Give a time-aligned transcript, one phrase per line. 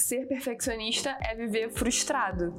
[0.00, 2.54] ser perfeccionista é viver frustrado.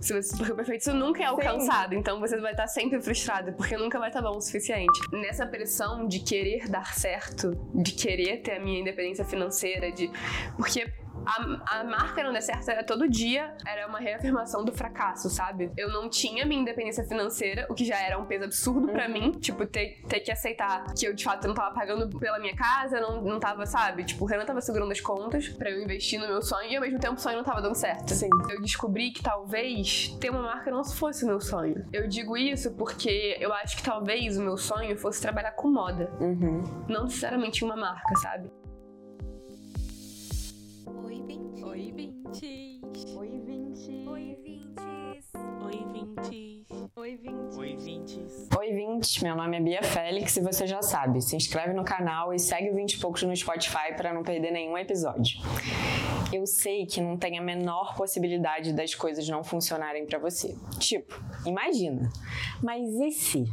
[0.00, 1.98] Se você, porque o perfeito nunca é alcançado, Sim.
[1.98, 5.00] então você vai estar sempre frustrado, porque nunca vai estar bom o suficiente.
[5.12, 10.08] Nessa pressão de querer dar certo, de querer ter a minha independência financeira, de.
[10.56, 10.86] Porque
[11.28, 15.70] a, a marca não der certo era todo dia, era uma reafirmação do fracasso, sabe?
[15.76, 18.92] Eu não tinha minha independência financeira, o que já era um peso absurdo uhum.
[18.92, 22.38] para mim, tipo, ter, ter que aceitar que eu de fato não tava pagando pela
[22.38, 24.04] minha casa, não, não tava, sabe?
[24.04, 26.82] Tipo, o Renan tava segurando as contas para eu investir no meu sonho e ao
[26.82, 28.14] mesmo tempo o sonho não tava dando certo.
[28.14, 28.28] Sim.
[28.48, 31.86] Eu descobri que talvez ter uma marca não fosse o meu sonho.
[31.92, 36.10] Eu digo isso porque eu acho que talvez o meu sonho fosse trabalhar com moda.
[36.20, 36.62] Uhum.
[36.88, 38.50] Não necessariamente uma marca, sabe?
[48.56, 49.22] Oi, Vintes.
[49.22, 52.70] Meu nome é Bia Félix e você já sabe, se inscreve no canal e segue
[52.70, 55.40] o 20 e poucos no Spotify para não perder nenhum episódio.
[56.32, 60.56] Eu sei que não tem a menor possibilidade das coisas não funcionarem para você.
[60.78, 61.14] Tipo,
[61.46, 62.10] imagina.
[62.62, 63.44] Mas e se?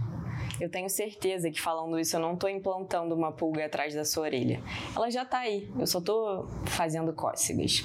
[0.59, 4.23] Eu tenho certeza que falando isso eu não tô implantando uma pulga atrás da sua
[4.23, 4.62] orelha.
[4.95, 7.84] Ela já tá aí, eu só tô fazendo cócegas.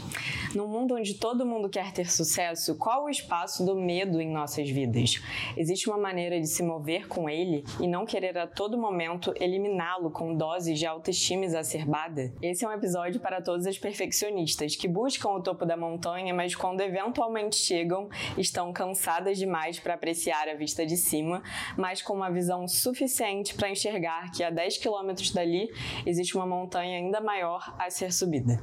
[0.55, 4.71] Num mundo onde todo mundo quer ter sucesso, qual o espaço do medo em nossas
[4.71, 5.21] vidas?
[5.57, 10.11] Existe uma maneira de se mover com ele e não querer a todo momento eliminá-lo
[10.11, 12.33] com doses de autoestima exacerbada?
[12.41, 16.55] Esse é um episódio para todas as perfeccionistas que buscam o topo da montanha, mas
[16.55, 21.43] quando eventualmente chegam, estão cansadas demais para apreciar a vista de cima,
[21.77, 25.71] mas com uma visão suficiente para enxergar que a 10 quilômetros dali
[26.07, 28.61] existe uma montanha ainda maior a ser subida.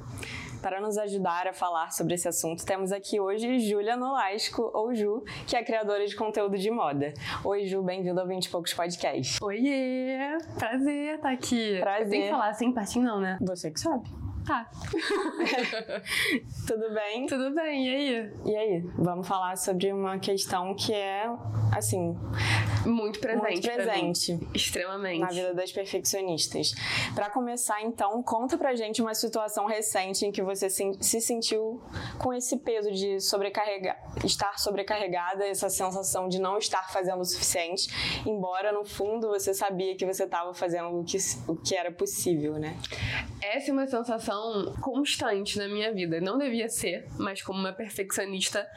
[0.61, 5.23] Para nos ajudar a falar sobre esse assunto, temos aqui hoje Júlia Nolasco, ou Ju,
[5.45, 7.13] que é criadora de conteúdo de moda.
[7.43, 9.37] Oi, Ju, bem-vindo ao 20 e Poucos Podcast.
[9.41, 10.17] Oiê!
[10.57, 11.79] Prazer estar aqui.
[11.79, 12.09] Prazer.
[12.09, 13.37] Tem que falar assim, pertinho não, né?
[13.41, 14.26] Você que sabe.
[14.47, 14.65] Tá.
[16.65, 17.25] Tudo bem?
[17.25, 18.33] Tudo bem, e aí?
[18.45, 18.79] E aí?
[18.97, 21.25] Vamos falar sobre uma questão que é,
[21.75, 22.17] assim.
[22.85, 23.45] Muito presente.
[23.45, 24.39] Muito presente.
[24.53, 25.19] Extremamente.
[25.19, 26.73] Na vida das perfeccionistas.
[27.13, 31.81] Para começar, então, conta pra gente uma situação recente em que você se sentiu
[32.17, 37.89] com esse peso de sobrecarregar, estar sobrecarregada, essa sensação de não estar fazendo o suficiente,
[38.25, 41.17] embora no fundo você sabia que você estava fazendo o que,
[41.49, 42.77] o que era possível, né?
[43.41, 44.36] Essa é uma sensação
[44.81, 46.19] constante na minha vida.
[46.21, 48.67] Não devia ser, mas como uma perfeccionista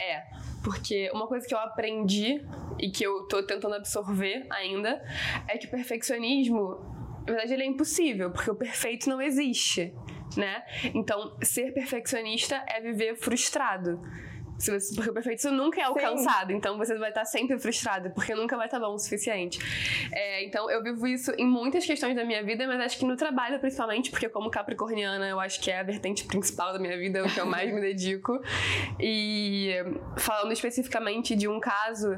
[0.00, 0.24] é.
[0.62, 2.40] Porque uma coisa que eu aprendi
[2.78, 5.02] e que eu tô tentando absorver ainda
[5.48, 6.78] é que o perfeccionismo,
[7.26, 9.92] na verdade, ele é impossível, porque o perfeito não existe,
[10.36, 10.62] né?
[10.94, 14.00] Então, ser perfeccionista é viver frustrado.
[14.62, 16.54] Se você, porque o perfeito nunca é alcançado, Sim.
[16.54, 19.58] então você vai estar sempre frustrado, porque nunca vai estar bom o suficiente.
[20.12, 23.16] É, então eu vivo isso em muitas questões da minha vida, mas acho que no
[23.16, 27.18] trabalho principalmente, porque como capricorniana eu acho que é a vertente principal da minha vida,
[27.18, 28.40] é o que eu mais me dedico.
[29.00, 29.74] E
[30.16, 32.16] falando especificamente de um caso,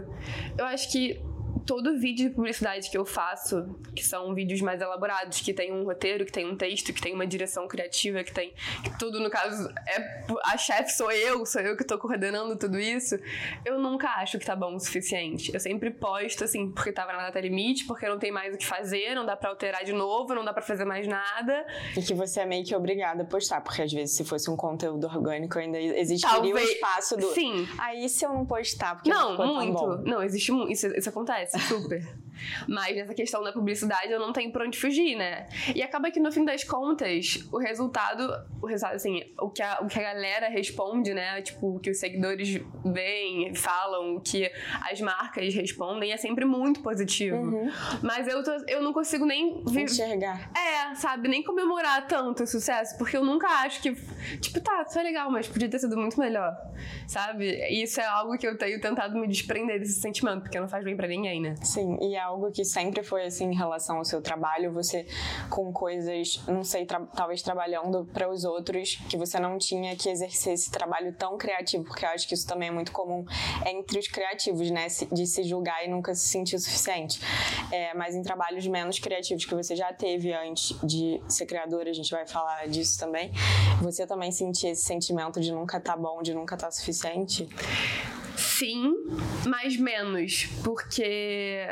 [0.58, 1.18] eu acho que
[1.66, 5.84] todo vídeo de publicidade que eu faço, que são vídeos mais elaborados, que tem um
[5.84, 8.52] roteiro, que tem um texto, que tem uma direção criativa, que tem.
[8.82, 10.24] Que tudo, no caso, é.
[10.44, 13.16] A chefe sou eu, sou eu que tô coordenando tudo isso.
[13.64, 15.52] Eu nunca acho que tá bom o suficiente.
[15.52, 18.66] Eu sempre posto, assim, porque tava na data limite, porque não tem mais o que
[18.66, 21.66] fazer, não dá pra alterar de novo, não dá pra fazer mais nada.
[21.96, 24.56] E que você é meio que obrigada a postar, porque às vezes se fosse um
[24.56, 26.68] conteúdo orgânico ainda existiria Talvez...
[26.68, 27.32] o espaço do.
[27.32, 27.68] Sim.
[27.78, 29.86] Aí se eu não postar, porque não, não muito.
[30.04, 30.72] Não, existe muito.
[30.72, 32.02] Isso, isso acontece super.
[32.68, 35.46] Mas nessa questão da publicidade eu não tenho pra onde fugir, né?
[35.74, 38.28] E acaba que no fim das contas, o resultado,
[38.62, 41.40] o resultado, assim, o que a, o que a galera responde, né?
[41.42, 44.50] Tipo, o que os seguidores veem, falam, o que
[44.90, 47.36] as marcas respondem é sempre muito positivo.
[47.36, 47.70] Uhum.
[48.02, 50.50] Mas eu, tô, eu não consigo nem enxergar.
[50.56, 51.28] É, sabe?
[51.28, 53.94] Nem comemorar tanto o sucesso, porque eu nunca acho que,
[54.40, 56.54] tipo, tá, isso é legal, mas podia ter sido muito melhor,
[57.06, 57.46] sabe?
[57.68, 60.84] E isso é algo que eu tenho tentado me desprender desse sentimento, porque não faz
[60.84, 61.54] bem para ninguém, né?
[61.62, 65.06] Sim, e é algo que sempre foi assim em relação ao seu trabalho, você
[65.50, 70.08] com coisas, não sei, tra talvez trabalhando para os outros, que você não tinha que
[70.08, 73.24] exercer esse trabalho tão criativo, porque eu acho que isso também é muito comum
[73.66, 74.86] entre os criativos, né?
[75.12, 77.20] De se julgar e nunca se sentir o suficiente.
[77.70, 81.94] É, mas em trabalhos menos criativos que você já teve antes de ser criadora, a
[81.94, 83.30] gente vai falar disso também,
[83.80, 87.48] você também sentia esse sentimento de nunca tá bom, de nunca tá suficiente?
[88.58, 88.94] Sim,
[89.46, 91.66] mas menos, porque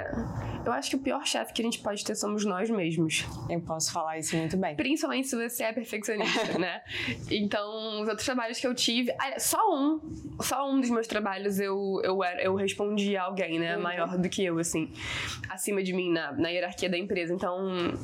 [0.65, 3.25] eu acho que o pior chefe que a gente pode ter somos nós mesmos.
[3.49, 4.75] Eu posso falar isso muito bem.
[4.75, 6.83] Principalmente se você é perfeccionista, né?
[7.31, 10.01] Então, os outros trabalhos que eu tive, só um,
[10.41, 13.83] só um dos meus trabalhos eu eu, era, eu respondi a alguém, né, uhum.
[13.83, 14.93] maior do que eu assim,
[15.49, 17.33] acima de mim na, na hierarquia da empresa.
[17.33, 17.95] Então,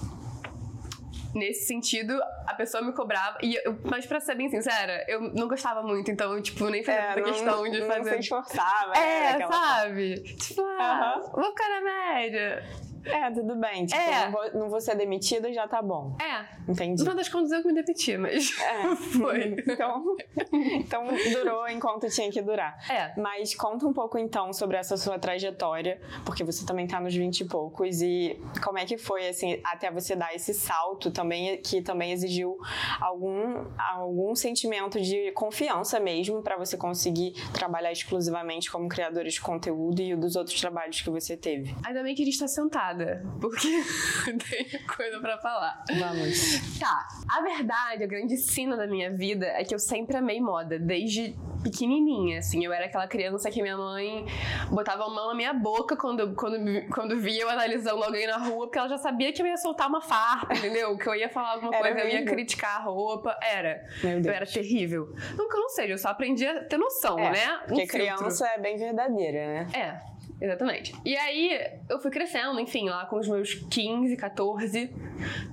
[1.35, 3.39] nesse sentido, a pessoa me cobrava.
[3.43, 6.83] E eu, mas pra ser bem sincera, eu não gostava muito, então eu, tipo, nem
[6.83, 8.13] fazia É, não- questão de não fazer.
[8.15, 8.93] se esforçava.
[8.97, 10.21] É, né, daquela sabe?
[10.37, 11.31] Tipo, ah, Aham.
[11.33, 11.81] vou ficar na
[12.15, 12.63] média.
[13.09, 13.87] É, tudo bem.
[13.87, 14.25] Tipo, É.
[14.25, 16.17] não, vou, não vou ser demitida, já tá bom.
[16.21, 17.03] É, Entendi.
[17.05, 18.95] no das contas eu que me demiti, mas É.
[19.19, 19.57] foi.
[19.67, 20.17] Então,
[20.53, 22.77] então durou enquanto tinha que durar.
[22.91, 23.19] É.
[23.21, 27.41] Mas conta um pouco então sobre essa sua trajetória, porque você também tá nos 20
[27.41, 31.83] e poucos e como é que foi assim até você dar esse salto também que
[31.83, 32.57] também exigiu
[33.01, 40.01] algum algum sentimento de confiança mesmo para você conseguir trabalhar exclusivamente como criadora de conteúdo
[40.01, 41.75] e dos outros trabalhos que você teve.
[41.85, 42.49] Ainda bem que a gente tá
[42.99, 43.69] sentada, porque
[44.51, 45.83] tem coisa pra falar.
[45.99, 46.79] Vamos.
[46.79, 50.79] Tá, a verdade, a grande sina da minha vida é que eu sempre amei moda,
[50.79, 52.65] desde pequenininha, assim.
[52.65, 54.25] Eu era aquela criança que minha mãe
[54.71, 56.57] botava a mão na minha boca quando, quando,
[56.89, 59.89] quando via eu analisando alguém na rua, porque ela já sabia que eu ia soltar
[59.89, 60.97] uma farpa, entendeu?
[60.97, 62.31] Que eu ia falar alguma Era coisa, eu ia mesmo?
[62.31, 63.37] criticar a roupa.
[63.43, 63.85] Era.
[64.03, 65.13] Meu Eu era terrível.
[65.37, 67.57] Não que eu não seja, eu só aprendi a ter noção, É, né?
[67.65, 67.99] Um Porque filtro.
[67.99, 69.67] criança é bem verdadeira, né?
[69.75, 70.01] É,
[70.41, 70.95] exatamente.
[71.05, 74.91] E aí, eu fui crescendo, enfim, lá com os meus 15, 14.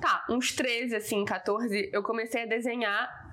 [0.01, 3.25] Tá, uns 13, assim, 14, eu comecei a desenhar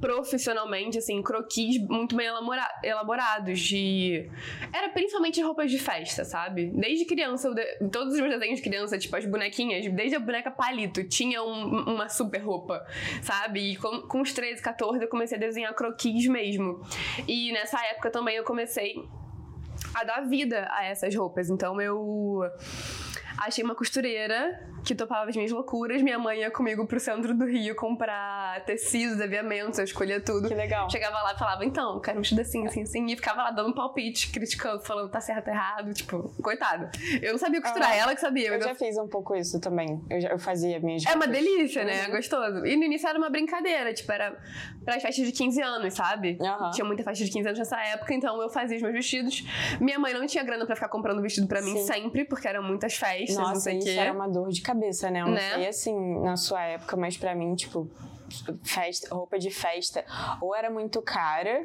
[0.00, 4.28] profissionalmente, assim, croquis muito bem elabora- elaborados de...
[4.72, 6.66] Era principalmente roupas de festa, sabe?
[6.66, 10.50] Desde criança, de- todos os meus desenhos de criança, tipo as bonequinhas, desde a boneca
[10.50, 12.84] palito, tinha um- uma super roupa,
[13.22, 13.72] sabe?
[13.72, 16.82] E com, com os 13, 14, eu comecei a desenhar croquis mesmo.
[17.26, 18.94] E nessa época também eu comecei
[19.96, 21.48] a dar vida a essas roupas.
[21.48, 22.40] Então eu
[23.38, 26.00] achei uma costureira que topava as minhas loucuras.
[26.00, 30.48] Minha mãe ia comigo pro centro do Rio comprar tecidos, aviamentos, eu escolhia tudo.
[30.48, 30.88] Que legal.
[30.88, 33.04] Chegava lá e falava, então, quero um vestido assim, assim, assim.
[33.06, 35.92] E ficava lá dando palpite, criticando, falando tá certo, errado.
[35.92, 36.88] Tipo, coitado.
[37.20, 38.48] Eu não sabia costurar, Ah, ela que sabia.
[38.48, 40.00] Eu já fiz um pouco isso também.
[40.08, 42.04] Eu, já, eu fazia minhas é uma delícia, né?
[42.04, 42.12] É Uhum.
[42.16, 42.64] gostoso.
[42.64, 44.36] E no início era uma brincadeira, tipo, era
[44.84, 46.38] pras festas de 15 anos, sabe?
[46.40, 46.70] Aham.
[46.70, 49.44] Tinha muita festa de 15 anos nessa época, então eu fazia os meus vestidos.
[49.80, 51.86] Minha mãe não tinha grana pra ficar comprando vestido pra mim Sim.
[51.86, 53.90] sempre, porque eram muitas festas, não Nossa, sei o quê.
[53.90, 54.75] era uma dor de cabeça,
[55.10, 55.20] né?
[55.22, 55.54] Eu não Né?
[55.54, 57.88] sei assim na sua época, mas pra mim, tipo,
[58.64, 60.04] festa, roupa de festa
[60.40, 61.64] ou era muito cara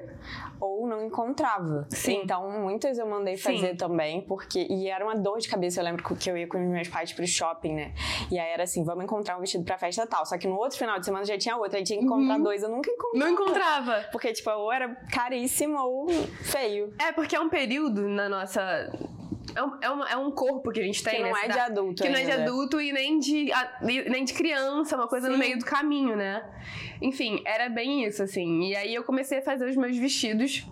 [0.60, 1.88] ou não encontrava.
[1.90, 2.22] Sim.
[2.24, 3.44] Então, muitas eu mandei Sim.
[3.44, 5.80] fazer também, porque e era uma dor de cabeça.
[5.80, 7.94] Eu lembro que eu ia com os meus pais pro shopping, né?
[8.32, 10.24] E aí era assim, vamos encontrar um vestido pra festa tal.
[10.26, 12.44] Só que no outro final de semana já tinha outra, aí tinha que encontrar Uhum.
[12.44, 13.26] dois, eu nunca encontrava.
[13.26, 14.06] Não encontrava.
[14.12, 16.08] Porque, tipo, ou era caríssimo ou
[16.44, 16.94] feio.
[17.00, 18.62] É, porque é um período na nossa.
[19.56, 21.40] É um, é um, é um corpo que a gente tem, Que não né?
[21.44, 22.44] é de Essa- adulto Que não é de ainda.
[22.44, 23.52] adulto e nem de,
[24.10, 25.40] nem de criança, uma coisa no Sim.
[25.40, 26.44] meio do caminho, né?
[27.02, 28.70] Enfim, era bem isso, assim.
[28.70, 30.66] E aí eu comecei a fazer os meus vestidos.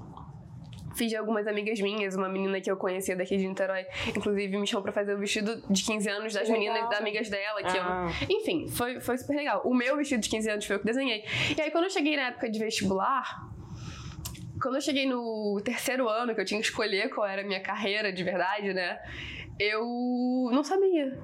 [0.96, 3.86] Fiz de algumas amigas minhas, uma menina que eu conhecia daqui de Niterói,
[4.16, 7.62] inclusive me chamou pra fazer o vestido de 15 anos das meninas, das amigas dela,
[7.64, 8.10] que Ah.
[8.30, 8.38] eu.
[8.38, 9.62] Enfim, foi, foi super legal.
[9.64, 11.24] O meu vestido de 15 anos foi eu que desenhei.
[11.58, 13.48] E aí, quando eu cheguei na época de vestibular,
[14.62, 17.62] quando eu cheguei no terceiro ano, que eu tinha que escolher qual era a minha
[17.62, 19.00] carreira de verdade, né?
[19.60, 19.84] Eu
[20.52, 21.18] não sabia.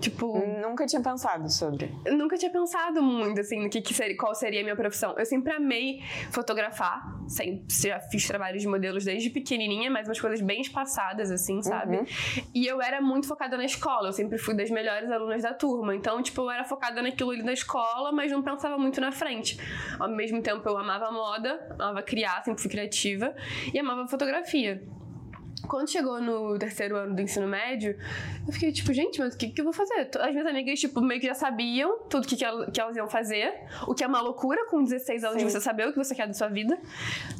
[0.00, 1.94] Tipo, Nunca tinha pensado sobre.
[2.10, 5.14] nunca tinha pensado muito, assim, no que, que seria, qual seria a minha profissão.
[5.18, 6.00] Eu sempre amei
[6.30, 11.62] fotografar, sempre já fiz trabalhos de modelos desde pequenininha, mas umas coisas bem espaçadas, assim,
[11.62, 11.98] sabe?
[11.98, 12.06] Uhum.
[12.54, 15.94] E eu era muito focada na escola, eu sempre fui das melhores alunas da turma.
[15.94, 19.58] Então, tipo, eu era focada naquilo ali da escola, mas não pensava muito na frente.
[19.98, 23.34] Ao mesmo tempo, eu amava moda, amava criar, sempre fui criativa,
[23.72, 24.82] e amava fotografia.
[25.68, 27.96] Quando chegou no terceiro ano do ensino médio,
[28.46, 30.08] eu fiquei tipo, gente, mas o que, que eu vou fazer?
[30.18, 33.06] As minhas amigas, tipo, meio que já sabiam tudo que, que, ela- que elas iam
[33.08, 33.52] fazer,
[33.86, 35.50] o que é uma loucura com 16 anos de Sim.
[35.50, 36.78] você saber o que você quer da sua vida.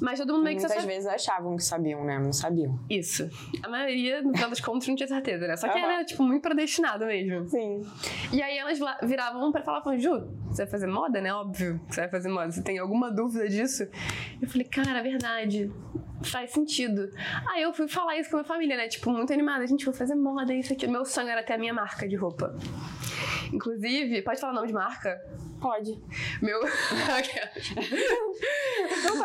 [0.00, 0.92] Mas todo mundo meio que Muitas sabe.
[0.92, 2.18] vezes achavam que sabiam, né?
[2.18, 2.78] Não sabiam.
[2.88, 3.28] Isso.
[3.62, 5.56] A maioria, no final das contas, não tinha certeza, né?
[5.56, 5.92] Só que Aham.
[5.92, 7.48] era, tipo, muito predestinado mesmo.
[7.48, 7.82] Sim.
[8.32, 11.32] E aí elas viravam pra falar, Ju, você vai fazer moda, né?
[11.34, 12.50] Óbvio que você vai fazer moda.
[12.50, 13.88] Você tem alguma dúvida disso?
[14.40, 15.70] Eu falei, cara, é verdade.
[16.22, 17.10] Faz sentido.
[17.48, 18.88] Aí eu fui falar isso com a minha família, né?
[18.88, 19.66] Tipo, muito animada.
[19.66, 20.86] Gente, vou fazer moda, isso aqui.
[20.86, 22.54] Meu sonho era ter a minha marca de roupa.
[23.52, 25.18] Inclusive, pode falar o nome de marca?
[25.60, 26.00] Pode.
[26.40, 26.60] Meu.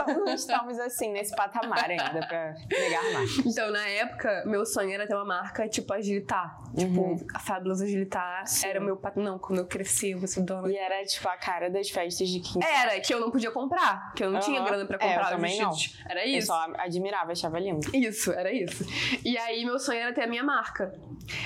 [0.07, 3.37] Não, estamos assim nesse patamar ainda pra negar mais.
[3.45, 6.57] então, na época, meu sonho era ter uma marca tipo a Gilitar.
[6.75, 7.27] Tipo, Uhum.
[7.33, 8.67] a Fabulosa Gilitar Sim.
[8.67, 8.97] era o meu.
[8.97, 12.27] pat- Não, quando eu cresci, eu ser dona E era tipo a cara das festas
[12.27, 12.59] de 15.
[12.67, 14.67] Era, que eu não podia comprar, que eu não tinha Aham.
[14.67, 15.71] grana pra É, eu comprar também não.
[16.09, 16.47] Era Eu isso.
[16.47, 17.87] só admirava, achava lindo.
[17.95, 18.83] Isso, era isso.
[19.23, 20.93] E aí, meu sonho era ter a minha marca.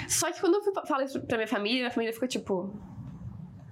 [0.08, 2.74] Só que quando eu fui fa- falar isso pra minha família, minha família ficou tipo: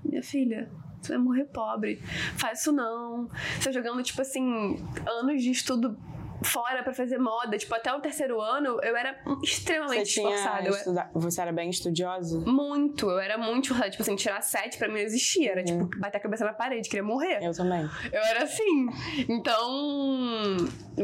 [0.04, 0.70] Minha filha,
[1.02, 2.02] você vai morrer pobre.
[2.38, 3.30] Faz isso não.
[3.60, 5.98] Você tá jogando, tipo assim, anos de estudo
[6.44, 7.58] fora pra fazer moda.
[7.58, 10.68] Tipo, até o terceiro ano eu era extremamente Você esforçada.
[10.68, 12.40] Eu era- Você era bem estudiosa?
[12.40, 13.90] Muito, eu era muito esforçada.
[13.90, 15.52] Tipo assim, tirar sete pra mim não existia.
[15.52, 15.88] Era Uhum.
[15.88, 17.40] tipo, bater a cabeça na parede, queria morrer.
[17.42, 17.82] Eu também.
[18.12, 18.88] Eu era assim.
[19.30, 20.58] Então.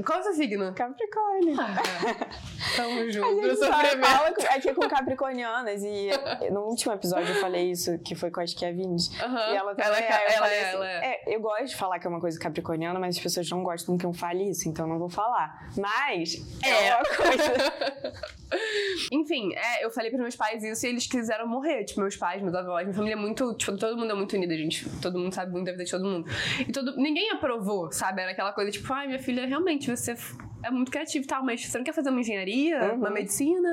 [0.06, 0.74] Qual é o seu signo?
[0.74, 1.56] Capricórnio.
[1.60, 1.76] Ah,
[2.76, 3.46] tamo junto.
[3.46, 6.10] Eu fala com- aqui com capricornianas e
[6.52, 9.10] no último episódio eu falei isso, que foi com a que a Vindes.
[9.22, 9.54] Aham.
[9.54, 11.06] E ela também, ela, aí eu ela, falei é, assim, ela é.
[11.28, 13.98] é, eu gosto de falar que é uma coisa capricorniana, mas as pessoas não gostam
[13.98, 15.23] que eu fale isso, então eu não vou falar.
[15.78, 16.96] Mas é, É.
[16.96, 18.14] uma coisa.
[19.12, 21.84] Enfim, é, eu falei pros meus pais isso e eles quiseram morrer.
[21.86, 23.54] Tipo, meus pais, meus avós, minha família é muito.
[23.56, 24.88] Tipo, todo mundo é muito unida, gente.
[25.02, 26.30] Todo mundo sabe muito da vida de todo mundo.
[26.60, 28.22] E todo, ninguém aprovou, sabe?
[28.22, 30.16] Era aquela coisa tipo, ai, minha filha, realmente, você
[30.64, 32.96] é muito criativa e tal, mas você não quer fazer uma engenharia, Uhum.
[32.98, 33.70] uma medicina?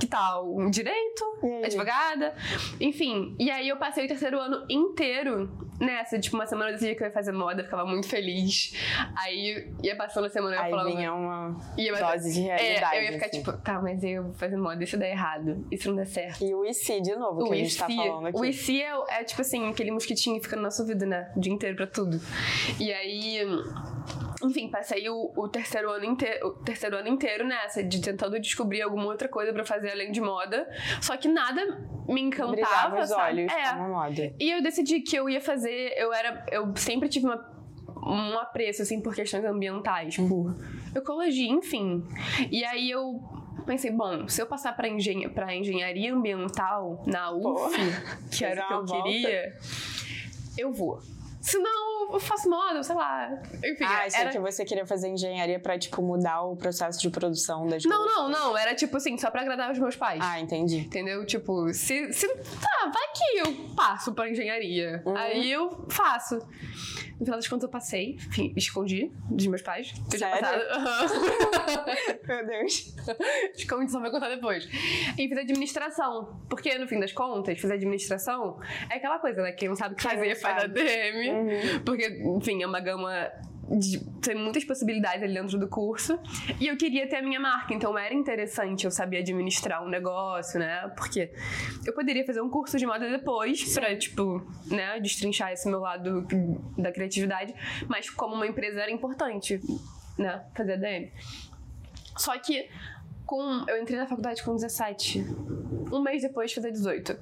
[0.00, 0.56] Que tal?
[0.56, 1.24] Um direito?
[1.62, 2.34] Advogada?
[2.80, 6.18] Enfim, e aí eu passei o terceiro ano inteiro nessa.
[6.18, 8.72] Tipo, uma semana eu decidi que eu ia fazer moda, ficava muito feliz.
[9.16, 10.88] Aí ia passando a semana eu Aí falava.
[10.90, 12.96] vinha uma ia dose de realidade.
[12.96, 13.38] é, eu ia ficar assim.
[13.38, 16.44] tipo, tá, mas eu vou fazer moda, isso dá errado, isso não dá certo.
[16.44, 18.38] E o IC, de novo, que a gente tá falando aqui.
[18.38, 21.32] o IC é, é tipo assim, aquele mosquitinho que fica no nosso ouvido, né?
[21.36, 22.20] O dia inteiro pra tudo.
[22.78, 23.40] E aí,
[24.42, 28.82] enfim, passei o, o terceiro ano inteiro, o terceiro ano inteiro nessa, de tentando descobrir
[28.82, 30.68] alguma outra coisa pra fazer além de moda.
[31.00, 31.64] Só que nada
[32.08, 33.22] me Brilhava encantava, os sabe?
[33.22, 33.74] olhos É.
[33.76, 34.34] moda.
[34.40, 37.60] E eu decidi que eu ia fazer, eu era, eu sempre tive uma
[38.02, 40.56] um apreço assim por questões ambientais, por
[40.94, 42.02] ecologia, enfim.
[42.50, 43.20] E aí eu
[43.66, 47.76] pensei, bom, se eu passar para engen pra engenharia ambiental na UF,
[48.30, 49.02] que era o que Fazer eu volta.
[49.02, 49.58] queria,
[50.56, 50.98] eu vou.
[51.40, 53.30] Senão, eu faço moda, sei lá.
[53.64, 54.30] Enfim, Ah, achei era...
[54.30, 58.28] que você queria fazer engenharia pra, tipo, mudar o processo de produção das Não, não,
[58.28, 58.58] não.
[58.58, 60.20] Era tipo assim, só pra agradar os meus pais.
[60.22, 60.78] Ah, entendi.
[60.80, 61.24] Entendeu?
[61.24, 62.28] Tipo, se, se.
[62.28, 65.02] Tá, vai que eu passo pra engenharia.
[65.06, 65.16] Uhum.
[65.16, 66.38] Aí eu faço.
[67.20, 69.92] No final das contas, eu passei, enfim, escondi dos meus pais.
[69.92, 70.40] Que eu tinha Sério?
[70.40, 70.62] passado.
[70.72, 71.84] Aham.
[72.26, 72.94] Meu Deus.
[73.54, 74.66] escondi, só vai contar depois.
[75.18, 76.40] E fiz administração.
[76.48, 78.58] Porque, no fim das contas, fazer administração
[78.90, 79.52] é aquela coisa, né?
[79.52, 80.64] Quem não sabe o que fazer, não faz.
[80.64, 80.80] ADM.
[80.80, 81.84] Uhum.
[81.84, 82.06] Porque,
[82.38, 83.30] enfim, é uma gama.
[83.70, 86.18] De, tem muitas possibilidades ali dentro do curso.
[86.60, 90.58] E eu queria ter a minha marca, então era interessante eu saber administrar um negócio,
[90.58, 90.88] né?
[90.96, 91.32] Porque
[91.86, 96.26] eu poderia fazer um curso de moda depois pra, tipo, né, destrinchar esse meu lado
[96.76, 97.54] da criatividade,
[97.88, 99.60] mas como uma empresa era importante,
[100.18, 101.12] né, fazer ADM.
[102.16, 102.68] Só que
[103.30, 105.24] com eu entrei na faculdade com 17.
[105.92, 107.16] Um mês depois fazer 18.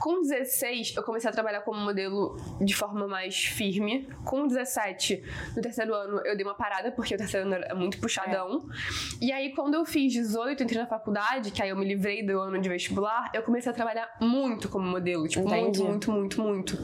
[0.00, 4.08] Com 16, eu comecei a trabalhar como modelo de forma mais firme.
[4.24, 5.22] Com 17,
[5.54, 8.66] no terceiro ano, eu dei uma parada, porque o terceiro ano era muito puxadão.
[9.20, 12.40] E aí, quando eu fiz 18, entrei na faculdade, que aí eu me livrei do
[12.40, 15.28] ano de vestibular, eu comecei a trabalhar muito como modelo.
[15.28, 15.82] Tipo, Entendi.
[15.82, 16.78] muito, muito, muito, muito.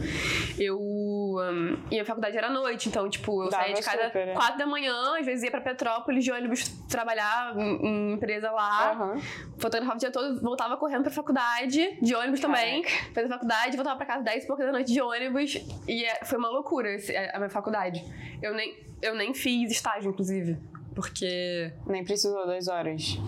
[0.59, 0.79] Eu.
[0.79, 4.27] hum, e a faculdade era à noite, então, tipo, eu Dava saía de casa super,
[4.27, 4.35] né?
[4.35, 8.93] 4 da manhã, às vezes ia pra Petrópolis de ônibus trabalhar em, em empresa lá
[8.93, 9.21] Aham.
[9.59, 12.85] fotografava o dia todo, voltava correndo pra faculdade, de ônibus também.
[12.85, 15.55] Fez a faculdade, voltava pra casa 10 e pouca da noite de ônibus.
[15.89, 16.89] E é- foi uma loucura
[17.33, 18.05] a minha faculdade.
[18.43, 20.59] Eu nem, eu nem fiz estágio, inclusive.
[20.95, 21.73] Porque.
[21.87, 23.19] Nem precisou das horas.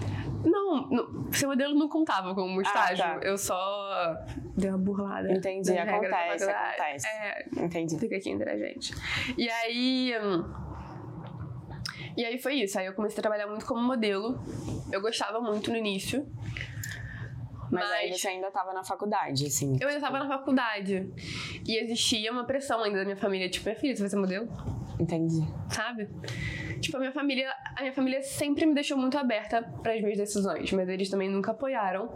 [0.45, 3.05] Não, não ser modelo não contava como estágio.
[3.05, 3.19] tá.
[3.23, 4.17] Eu só
[4.57, 5.31] dei uma burlada.
[5.31, 7.07] Entendi, acontece, acontece.
[7.07, 7.99] É, Entendi.
[7.99, 8.95] fica aqui entre a gente.
[9.37, 10.15] E aí.
[10.23, 10.45] hum,
[12.19, 12.77] E aí foi isso.
[12.77, 14.41] Aí eu comecei a trabalhar muito como modelo.
[14.91, 16.27] Eu gostava muito no início.
[17.71, 19.79] Mas, aí Mas- você ainda tava na faculdade, assim.
[19.81, 21.09] Eu ainda tava na faculdade.
[21.65, 24.49] E existia uma pressão ainda da minha família, tipo, minha filha, você vai ser modelo?
[24.99, 25.47] Entendi.
[25.71, 26.09] Sabe?
[26.81, 30.19] Tipo, a minha família, a minha família sempre me deixou muito aberta para as minhas
[30.19, 32.09] decisões, mas eles também nunca apoiaram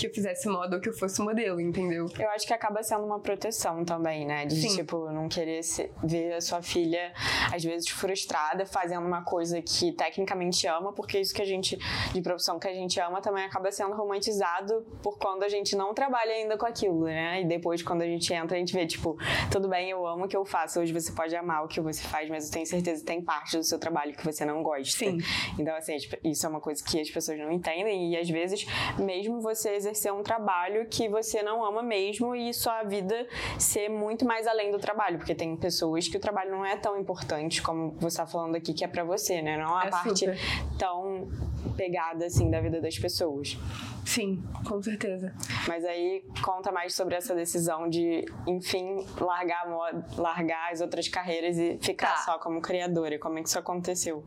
[0.00, 2.06] que eu fizesse moda ou que eu fosse modelo, entendeu?
[2.18, 4.46] Eu acho que acaba sendo uma proteção também, né?
[4.46, 4.76] De, Sim.
[4.76, 5.60] tipo, não querer
[6.02, 7.12] ver a sua filha,
[7.52, 11.78] às vezes, frustrada, fazendo uma coisa que tecnicamente ama, porque isso que a gente,
[12.12, 15.92] de profissão que a gente ama, também acaba sendo romantizado por quando a gente não
[15.92, 17.42] trabalha ainda com aquilo, né?
[17.42, 19.16] E depois, quando a gente entra, a gente vê, tipo,
[19.50, 20.80] tudo bem, eu amo o que eu faço.
[20.80, 23.56] Hoje você pode amar o que você faz, mas eu tenho certeza que tem parte
[23.56, 24.98] do seu trabalho que você não gosta.
[24.98, 25.18] Sim.
[25.58, 28.66] Então, assim, tipo, isso é uma coisa que as pessoas não entendem e às vezes,
[28.98, 33.26] mesmo você exercer um trabalho que você não ama mesmo e sua vida
[33.58, 36.98] ser muito mais além do trabalho, porque tem pessoas que o trabalho não é tão
[36.98, 39.56] importante como você tá falando aqui, que é pra você, né?
[39.56, 40.38] Não é uma É parte super.
[40.78, 41.28] tão
[41.76, 43.56] pegada assim da vida das pessoas.
[44.04, 45.32] Sim, com certeza.
[45.68, 51.06] Mas aí conta mais sobre essa decisão de, enfim, largar a moda, largar as outras
[51.08, 52.16] carreiras e ficar Tá.
[52.22, 53.18] só como criadora.
[53.18, 54.24] Como é que isso aconteceu?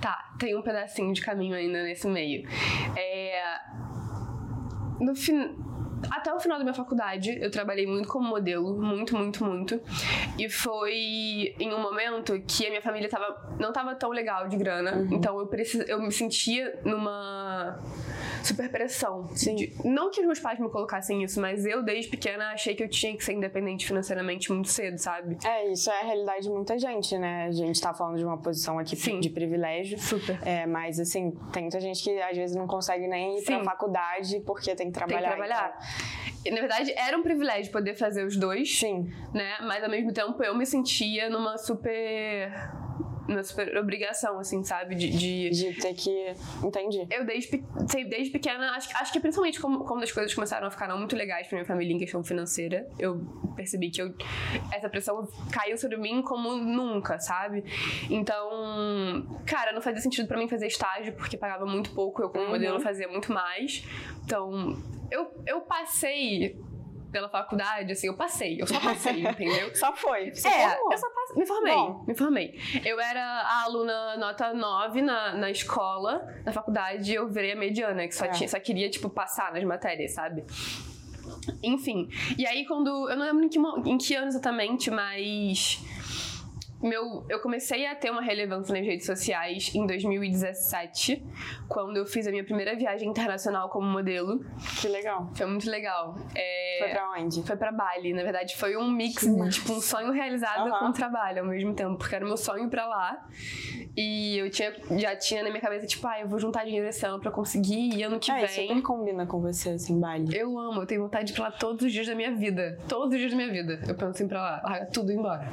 [0.00, 2.48] Tá, tem um pedacinho de caminho ainda nesse meio.
[2.96, 3.60] É.
[5.02, 5.71] No fim.
[6.10, 9.80] Até o final da minha faculdade, eu trabalhei muito como modelo, muito, muito, muito.
[10.38, 14.56] E foi em um momento que a minha família tava, não tava tão legal de
[14.56, 15.08] grana, uhum.
[15.12, 17.78] então eu, precis, eu me sentia numa
[18.42, 19.28] super pressão.
[19.34, 19.54] Sim.
[19.54, 22.82] De, não que os meus pais me colocassem isso, mas eu, desde pequena, achei que
[22.82, 25.38] eu tinha que ser independente financeiramente muito cedo, sabe?
[25.44, 27.46] É, isso é a realidade de muita gente, né?
[27.46, 29.20] A gente tá falando de uma posição aqui Sim.
[29.20, 29.98] de privilégio.
[29.98, 30.38] Super.
[30.46, 33.56] É, mas, assim, tem muita gente que às vezes não consegue nem ir Sim.
[33.56, 35.20] pra faculdade porque tem que trabalhar.
[35.20, 35.78] Tem que trabalhar.
[35.78, 35.91] Então.
[36.50, 38.78] Na verdade, era um privilégio poder fazer os dois.
[38.78, 39.12] Sim.
[39.32, 39.58] Né?
[39.60, 42.50] Mas ao mesmo tempo eu me sentia numa super
[43.32, 44.94] uma super obrigação, assim, sabe?
[44.94, 46.34] De, de, de ter que.
[46.62, 47.06] Entendi.
[47.10, 47.62] Eu, desde,
[48.08, 51.16] desde pequena, acho, acho que principalmente como, como as coisas começaram a ficar não muito
[51.16, 53.20] legais pra minha família em questão financeira, eu
[53.54, 54.14] percebi que eu,
[54.72, 57.64] essa pressão caiu sobre mim como nunca, sabe?
[58.10, 62.44] Então, cara, não fazia sentido para mim fazer estágio, porque pagava muito pouco, eu, como
[62.44, 62.50] uhum.
[62.50, 63.84] modelo, fazia muito mais.
[64.24, 64.76] Então,
[65.10, 66.58] eu, eu passei
[67.12, 69.74] pela faculdade, assim, eu passei, eu só passei, entendeu?
[69.76, 70.34] só foi.
[70.34, 70.92] Você é, formou.
[70.92, 72.04] eu só passei, me formei, Bom.
[72.08, 72.60] me formei.
[72.84, 78.08] Eu era a aluna nota 9 na, na escola, na faculdade eu virei a mediana,
[78.08, 78.30] que só, é.
[78.30, 80.44] tinha, só queria, tipo, passar nas matérias, sabe?
[81.62, 85.80] Enfim, e aí quando, eu não lembro em que, em que ano exatamente, mas
[86.82, 91.24] meu, eu comecei a ter uma relevância nas redes sociais em 2017,
[91.68, 94.44] quando eu fiz a minha primeira viagem internacional como modelo.
[94.80, 95.30] Que legal.
[95.34, 96.16] Foi muito legal.
[96.34, 97.42] É, foi pra onde?
[97.42, 98.12] Foi pra Bali.
[98.12, 100.78] Na verdade, foi um mix, tipo, um sonho realizado uhum.
[100.78, 103.26] com trabalho ao mesmo tempo, porque era meu sonho pra lá.
[103.96, 107.04] E eu tinha, já tinha na minha cabeça, tipo, ah, eu vou juntar dinheiro esse
[107.04, 108.68] ano pra conseguir ir ano que é, vem.
[108.68, 110.34] super combina com você, assim, Bali.
[110.34, 112.78] Eu amo, eu tenho vontade de ir pra lá todos os dias da minha vida.
[112.88, 113.80] Todos os dias da minha vida.
[113.86, 115.46] Eu penso em ir pra lá, larga tudo e ir embora.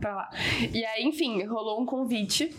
[0.00, 0.30] Pra lá.
[0.72, 2.54] E aí, enfim, rolou um convite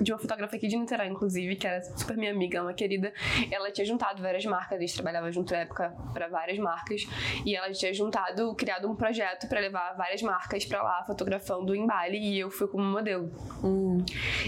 [0.00, 3.12] de uma fotógrafa aqui de Niterói, inclusive, que era super minha amiga, uma querida.
[3.50, 7.06] Ela tinha juntado várias marcas, a gente trabalhava junto na época para várias marcas,
[7.44, 11.86] e ela tinha juntado, criado um projeto para levar várias marcas para lá, fotografando em
[11.86, 13.30] Bali, e eu fui como modelo.
[13.62, 14.04] Hum.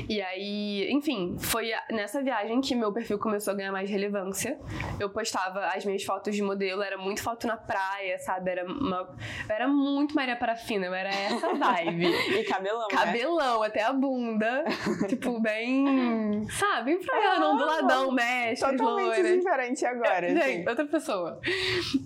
[0.08, 4.58] E aí, enfim, foi nessa viagem que meu perfil começou a ganhar mais relevância.
[4.98, 8.50] Eu postava as minhas fotos de modelo, era muito foto na praia, sabe?
[8.50, 9.16] Era uma.
[9.48, 12.06] era muito Maria Parafina, eu era essa vibe.
[12.06, 12.88] e cabelão.
[12.90, 12.96] Né?
[12.96, 13.66] Cabelão, né?
[13.66, 14.64] até a bunda.
[15.08, 16.46] tipo, bem.
[16.50, 16.92] Sabe?
[16.92, 19.32] Enfraiando, onduladão, mexe, Totalmente loiras.
[19.32, 20.28] diferente agora.
[20.28, 20.68] Gente, assim.
[20.68, 21.40] outra pessoa.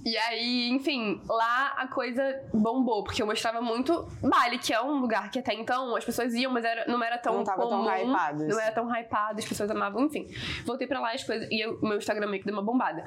[0.04, 5.00] E aí, enfim, lá a coisa bombou, porque eu mostrava muito Bali, que é um
[5.00, 7.34] lugar que até então as pessoas iam, mas era, não era tão.
[7.34, 8.46] Não tava comum, tão hypado.
[8.46, 10.26] Não era tão hypado, as pessoas amavam, enfim.
[10.64, 11.48] Voltei pra lá as coisas.
[11.50, 13.04] E o meu Instagram meio que deu uma bombada.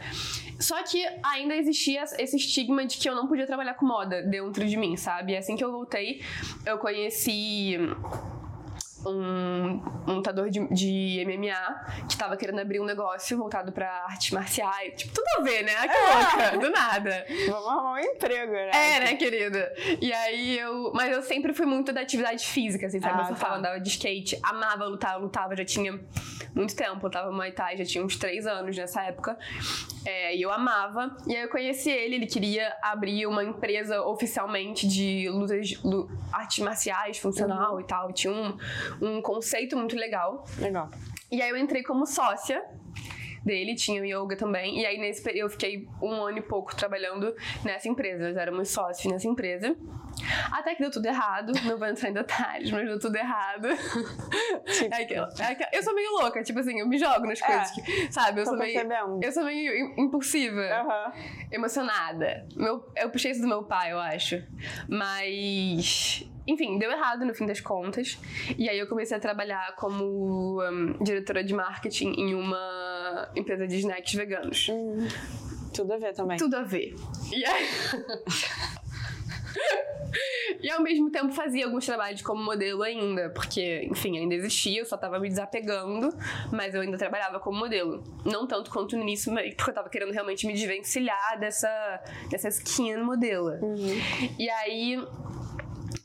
[0.60, 4.66] Só que ainda existia esse estigma de que eu não podia trabalhar com moda dentro
[4.66, 5.34] de mim, sabe?
[5.34, 6.22] E assim que eu voltei,
[6.66, 7.78] eu conheci
[9.06, 14.32] um, um lutador de, de MMA que tava querendo abrir um negócio voltado pra artes
[14.32, 14.94] marciais.
[14.96, 15.88] Tipo, tudo a ver, né?
[15.88, 16.14] Que é.
[16.14, 17.26] louca, do nada.
[17.48, 18.72] Vamos arrumar um emprego, né?
[18.74, 19.74] É, né, querida?
[20.02, 20.92] E aí eu.
[20.94, 23.22] Mas eu sempre fui muito da atividade física, assim, sabe?
[23.22, 23.56] Ah, eu só tá.
[23.56, 26.00] andava de skate, amava lutar, eu lutava, já tinha
[26.54, 27.06] muito tempo.
[27.06, 29.38] Eu tava no Muay Thai, já tinha uns três anos nessa época.
[30.06, 31.16] É, e eu amava.
[31.28, 35.74] E aí eu conheci ele, ele queria abrir uma empresa oficialmente de lutas,
[36.32, 37.82] artes marciais, funcional uhum.
[37.82, 38.14] e tal.
[38.14, 38.58] Tinha um,
[39.02, 40.46] um conceito muito legal.
[40.60, 40.90] Legal.
[41.32, 42.64] E aí eu entrei como sócia
[43.46, 44.80] dele, tinha o yoga também.
[44.80, 48.28] E aí nesse eu fiquei um ano e pouco trabalhando nessa empresa.
[48.28, 49.76] Nós éramos sócios nessa empresa.
[50.52, 51.52] Até que deu tudo errado.
[51.64, 53.68] Não vou entrar em detalhes, mas deu tudo errado.
[54.66, 54.96] Tipo.
[54.96, 55.70] É aquilo, é aquilo.
[55.72, 57.72] Eu sou meio louca, tipo assim, eu me jogo nas é, coisas.
[57.72, 58.42] Que, sabe?
[58.42, 58.80] Eu sou meio.
[59.22, 60.62] Eu sou meio impulsiva.
[60.62, 61.46] Uhum.
[61.52, 62.48] Emocionada.
[62.56, 64.42] Meu, eu puxei isso do meu pai, eu acho.
[64.88, 68.20] Mas enfim, deu errado no fim das contas.
[68.58, 73.78] E aí eu comecei a trabalhar como um, diretora de marketing em uma empresa de
[73.78, 74.68] snacks veganos.
[74.70, 75.08] Hum,
[75.74, 76.38] tudo a ver também.
[76.38, 76.96] Tudo a ver.
[77.32, 77.66] E aí...
[80.62, 84.86] e ao mesmo tempo fazia alguns trabalhos como modelo ainda, porque, enfim, ainda existia, eu
[84.86, 86.16] só tava me desapegando,
[86.52, 88.04] mas eu ainda trabalhava como modelo.
[88.24, 92.98] Não tanto quanto no início, porque eu tava querendo realmente me desvencilhar dessa, dessa skin
[92.98, 93.52] modelo.
[93.62, 94.00] Uhum.
[94.40, 94.98] E aí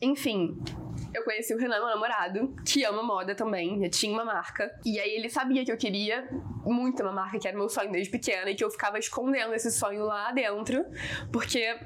[0.01, 0.59] enfim,
[1.13, 4.71] eu conheci o Renan, meu namorado, que ama moda também, já tinha uma marca.
[4.85, 6.29] E aí ele sabia que eu queria
[6.65, 9.71] muito uma marca, que era meu sonho desde pequena, e que eu ficava escondendo esse
[9.71, 10.85] sonho lá dentro,
[11.33, 11.77] porque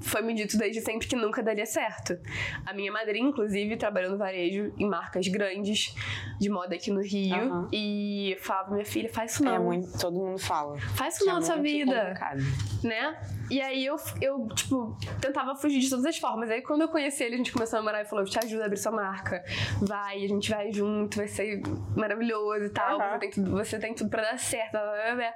[0.00, 2.18] foi me dito desde sempre que nunca daria certo.
[2.66, 5.94] A minha madrinha, inclusive, trabalhou no varejo em marcas grandes
[6.38, 7.36] de moda aqui no Rio.
[7.36, 7.68] Uhum.
[7.72, 9.54] E falava, minha filha, faz isso não.
[9.54, 10.78] É muito, todo mundo fala.
[10.78, 11.94] Faz isso não na sua vida.
[11.94, 12.40] Complicado.
[12.82, 13.16] Né?
[13.50, 16.50] E aí eu, eu, tipo, tentava fugir de todas as formas.
[16.50, 18.62] Aí quando eu conheci ele, a gente começou a namorar e falou: eu te ajudo
[18.62, 19.44] a abrir sua marca.
[19.82, 21.60] Vai, a gente vai junto, vai ser
[21.96, 22.98] maravilhoso e tal.
[22.98, 23.10] Uhum.
[23.10, 24.72] Você, tem tudo, você tem tudo pra dar certo.
[24.72, 25.34] Blá, blá, blá.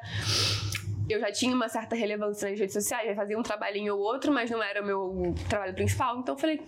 [1.08, 4.32] Eu já tinha uma certa relevância nas redes sociais, já fazia um trabalhinho ou outro,
[4.32, 6.18] mas não era o meu trabalho principal.
[6.18, 6.62] Então eu falei,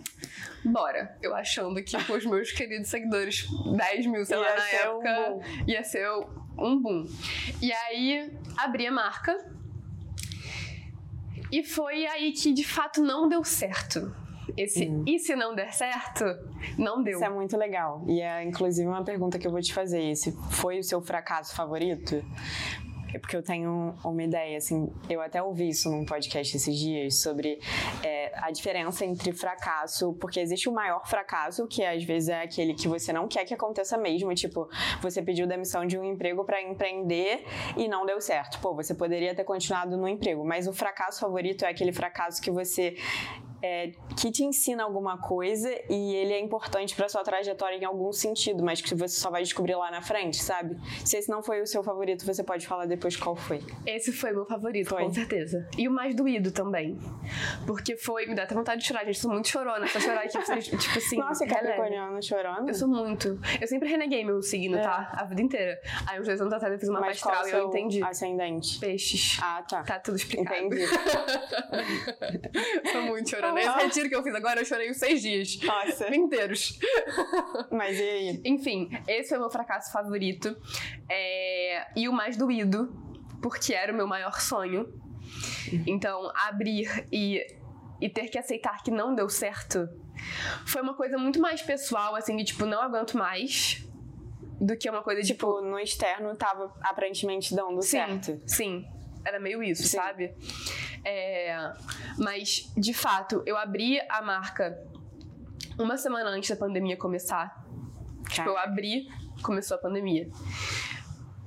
[0.65, 1.17] bora.
[1.23, 3.47] Eu achando que com os meus queridos seguidores,
[3.77, 5.41] 10 mil, sei lá, Ia na ser um época, boom.
[5.67, 6.09] ia ser
[6.59, 7.07] um boom.
[7.63, 9.35] E aí abri a marca.
[11.53, 14.15] E foi aí que de fato não deu certo.
[14.57, 16.25] Esse e se não der certo,
[16.79, 17.17] não deu.
[17.17, 18.05] Isso é muito legal.
[18.09, 20.03] E é inclusive uma pergunta que eu vou te fazer.
[20.03, 22.25] Esse foi o seu fracasso favorito?
[23.17, 27.23] É porque eu tenho uma ideia, assim, eu até ouvi isso num podcast esses dias
[27.23, 27.59] sobre
[28.05, 32.75] é, a diferença entre fracasso, porque existe o maior fracasso, que às vezes é aquele
[32.75, 34.69] que você não quer que aconteça mesmo, tipo,
[35.01, 37.43] você pediu demissão de um emprego para empreender
[37.75, 38.61] e não deu certo.
[38.61, 42.51] Pô, você poderia ter continuado no emprego, mas o fracasso favorito é aquele fracasso que
[42.51, 42.97] você
[43.63, 48.13] é, que te ensina alguma coisa e ele é importante para sua trajetória em algum
[48.13, 50.77] sentido, mas que você só vai descobrir lá na frente, sabe?
[51.05, 53.61] Se esse não foi o seu favorito, você pode falar depois qual foi.
[53.87, 55.05] Esse foi meu favorito, Foi.
[55.05, 55.69] com certeza.
[55.77, 56.99] E o mais doído também.
[57.67, 58.27] Porque foi.
[58.27, 59.19] Me dá até vontade de chorar, gente.
[59.19, 59.87] Sou muito chorona.
[59.87, 61.17] Eu chorar aqui, vocês, tipo assim.
[61.19, 61.67] Nossa, releve.
[61.67, 62.69] Capricorniano chorando?
[62.69, 63.39] Eu sou muito.
[63.61, 64.83] Eu sempre reneguei meu signo, É.
[64.83, 65.13] tá?
[65.17, 65.81] A vida inteira.
[66.07, 68.03] Aí, uns dois anos atrás, eu fiz uma Mas qual astral o e eu entendi.
[68.03, 68.79] ascendente?
[68.79, 69.39] Peixes.
[69.43, 69.83] Ah, tá.
[69.83, 70.67] Tá tudo explicado.
[70.67, 70.87] Entendi.
[72.93, 73.46] Sou muito chorona.
[73.59, 75.59] Esse retiro que eu fiz agora, eu chorei uns seis dias.
[75.63, 76.09] Nossa.
[76.15, 76.79] Inteiros.
[77.71, 78.41] Mas e aí?
[78.45, 80.57] Enfim, esse foi o meu fracasso favorito.
[81.09, 82.95] É, E o mais doído,
[83.43, 84.89] porque era o meu maior sonho.
[85.87, 87.45] Então, abrir e,
[88.01, 89.89] e ter que aceitar que não deu certo
[90.65, 93.83] foi uma coisa muito mais pessoal, assim, de tipo, não aguento mais.
[94.59, 95.37] Do que uma coisa tipo.
[95.37, 98.41] Tipo, no externo tava aparentemente dando sim, certo.
[98.47, 98.87] sim.
[99.27, 99.97] Era meio isso, Sim.
[99.97, 100.35] sabe?
[101.05, 101.73] É,
[102.17, 104.79] mas, de fato, eu abri a marca
[105.77, 107.67] uma semana antes da pandemia começar.
[108.31, 109.09] Tipo, eu abri,
[109.43, 110.29] começou a pandemia.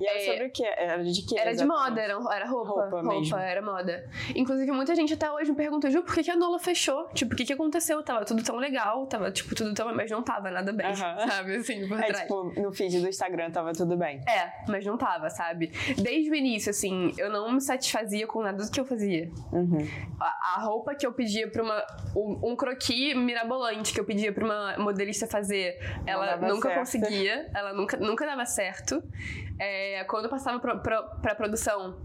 [0.00, 0.64] E era é- sobre o quê?
[0.76, 1.38] Era de quê?
[1.38, 1.90] Era de exatamente?
[1.90, 2.70] moda, era, era roupa.
[2.70, 4.04] Roupa Roupa, era moda.
[4.34, 7.08] Inclusive, muita gente até hoje me pergunta, Ju, por que, que a Nola fechou?
[7.08, 8.02] Tipo, o que, que aconteceu?
[8.02, 9.94] Tava tudo tão legal, tava, tipo, tudo tão.
[9.94, 10.94] Mas não tava nada bem, Aham.
[11.28, 11.56] sabe?
[11.56, 12.20] Assim, por É trás.
[12.22, 14.20] tipo, no feed do Instagram tava tudo bem.
[14.28, 15.72] É, mas não tava, sabe?
[15.98, 19.30] Desde o início, assim, eu não me satisfazia com nada do que eu fazia.
[19.52, 19.86] Uhum.
[20.20, 21.84] A, a roupa que eu pedia pra uma.
[22.16, 26.78] Um, um croquis mirabolante que eu pedia pra uma modelista fazer, ela nunca certo.
[26.80, 29.02] conseguia, ela nunca, nunca dava certo.
[29.58, 31.96] É, quando eu passava pro, pro, pra produção.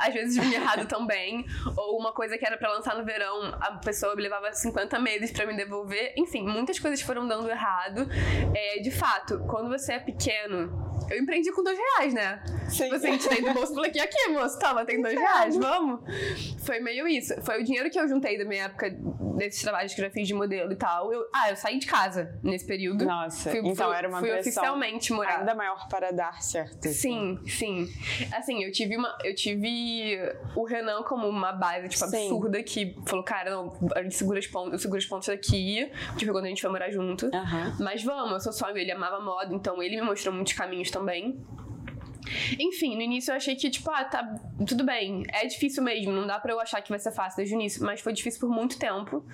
[0.00, 1.44] Às vezes vinha errado também,
[1.76, 5.30] ou uma coisa que era pra lançar no verão, a pessoa me levava 50 meses
[5.30, 6.12] pra me devolver.
[6.16, 8.06] Enfim, muitas coisas foram dando errado.
[8.54, 12.42] É, de fato, quando você é pequeno, eu empreendi com dois reais, né?
[12.68, 12.88] Sim.
[12.90, 16.00] Você tirei do bolso e falei aqui, aqui, moço, toma, tem dois reais, vamos?
[16.64, 17.34] Foi meio isso.
[17.42, 18.90] Foi o dinheiro que eu juntei da minha época,
[19.36, 21.12] desses trabalhos que eu já fiz de modelo e tal.
[21.12, 23.04] Eu, ah, eu saí de casa nesse período.
[23.04, 25.38] Nossa, Fui- então fui- era uma fui oficialmente morar.
[25.40, 26.88] ainda maior para dar certo.
[26.88, 27.88] Sim, sim.
[28.36, 29.16] Assim, eu tive uma.
[29.24, 29.69] Eu tive
[30.54, 32.28] o Renan como uma base, tipo, Sim.
[32.28, 35.90] absurda, que falou, cara, não, a gente segura os pontos, eu seguro os pontos que
[36.18, 37.30] foi quando a gente foi morar junto.
[37.34, 37.76] Aham.
[37.80, 41.44] Mas vamos, eu sou só ele amava moda, então ele me mostrou muitos caminhos também.
[42.58, 45.24] Enfim, no início eu achei que, tipo, ah, tá, tudo bem.
[45.32, 47.82] É difícil mesmo, não dá pra eu achar que vai ser fácil desde o início,
[47.84, 49.24] mas foi difícil por muito tempo.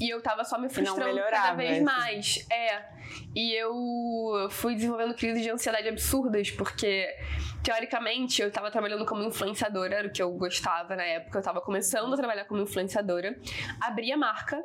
[0.00, 2.46] E eu tava só me frustrando cada vez mais.
[2.50, 2.82] É.
[3.34, 7.08] E eu fui desenvolvendo crises de ansiedade absurdas, porque,
[7.64, 11.38] teoricamente, eu tava trabalhando como influenciadora, era o que eu gostava na época.
[11.38, 13.36] Eu tava começando a trabalhar como influenciadora.
[13.80, 14.62] Abri a marca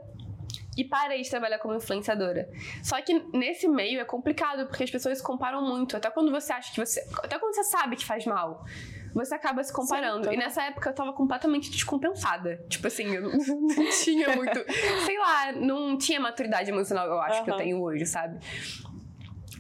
[0.78, 2.50] e parei de trabalhar como influenciadora.
[2.84, 5.96] Só que nesse meio é complicado, porque as pessoas se comparam muito.
[5.96, 7.00] Até quando você acha que você.
[7.24, 8.66] Até quando você sabe que faz mal.
[9.14, 10.32] Você acaba se comparando.
[10.32, 12.64] E nessa época eu tava completamente descompensada.
[12.70, 14.60] Tipo assim, eu não, não tinha muito.
[15.06, 18.38] sei lá, não tinha maturidade emocional, eu acho que eu tenho hoje, sabe?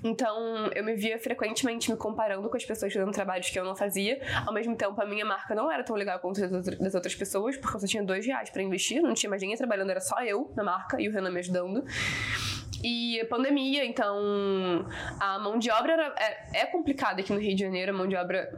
[0.04, 3.76] Então, eu me via frequentemente me comparando com as pessoas fazendo trabalhos que eu não
[3.76, 4.22] fazia.
[4.46, 7.76] Ao mesmo tempo, a minha marca não era tão legal quanto das outras pessoas, porque
[7.76, 10.52] eu só tinha dois reais pra investir, não tinha mais ninguém trabalhando, era só eu
[10.56, 11.84] na marca e o Renan me ajudando.
[12.84, 14.86] E pandemia, então
[15.20, 18.08] a mão de obra era- é, é complicada aqui no Rio de Janeiro, a mão
[18.08, 18.58] de obra.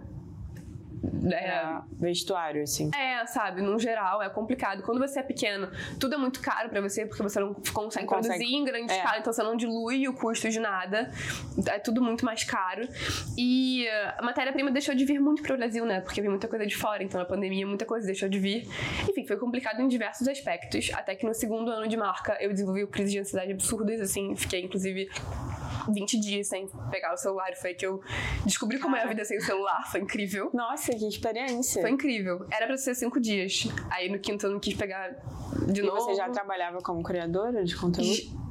[1.24, 2.90] É, É, vestuário, assim.
[2.96, 4.82] é, sabe, no geral é complicado.
[4.84, 8.14] Quando você é pequeno, tudo é muito caro pra você, porque você não consegue Não
[8.14, 8.36] consegue.
[8.40, 8.98] produzir em grande É.
[8.98, 11.12] escala, então você não dilui o custo de nada.
[11.68, 12.88] É tudo muito mais caro.
[13.38, 16.02] E a matéria-prima deixou de vir muito pro Brasil, né?
[16.02, 18.68] Porque veio muita coisa de fora, então na pandemia muita coisa deixou de vir.
[19.10, 20.90] Enfim, foi complicado em diversos aspectos.
[20.94, 24.62] Até que no segundo ano de marca eu desenvolvi crise de ansiedade absurdas, assim, fiquei
[24.64, 25.10] inclusive
[25.94, 27.54] 20 dias sem pegar o celular.
[27.56, 28.02] Foi que eu
[28.46, 30.50] descobri como é a vida sem celular, foi incrível.
[30.54, 31.82] Nossa, que experiência.
[31.82, 32.46] Foi incrível.
[32.52, 33.68] Era pra ser cinco dias.
[33.90, 35.10] Aí no quinto eu não quis pegar
[35.68, 36.02] de e novo.
[36.02, 38.42] você já trabalhava como criadora de conteúdo?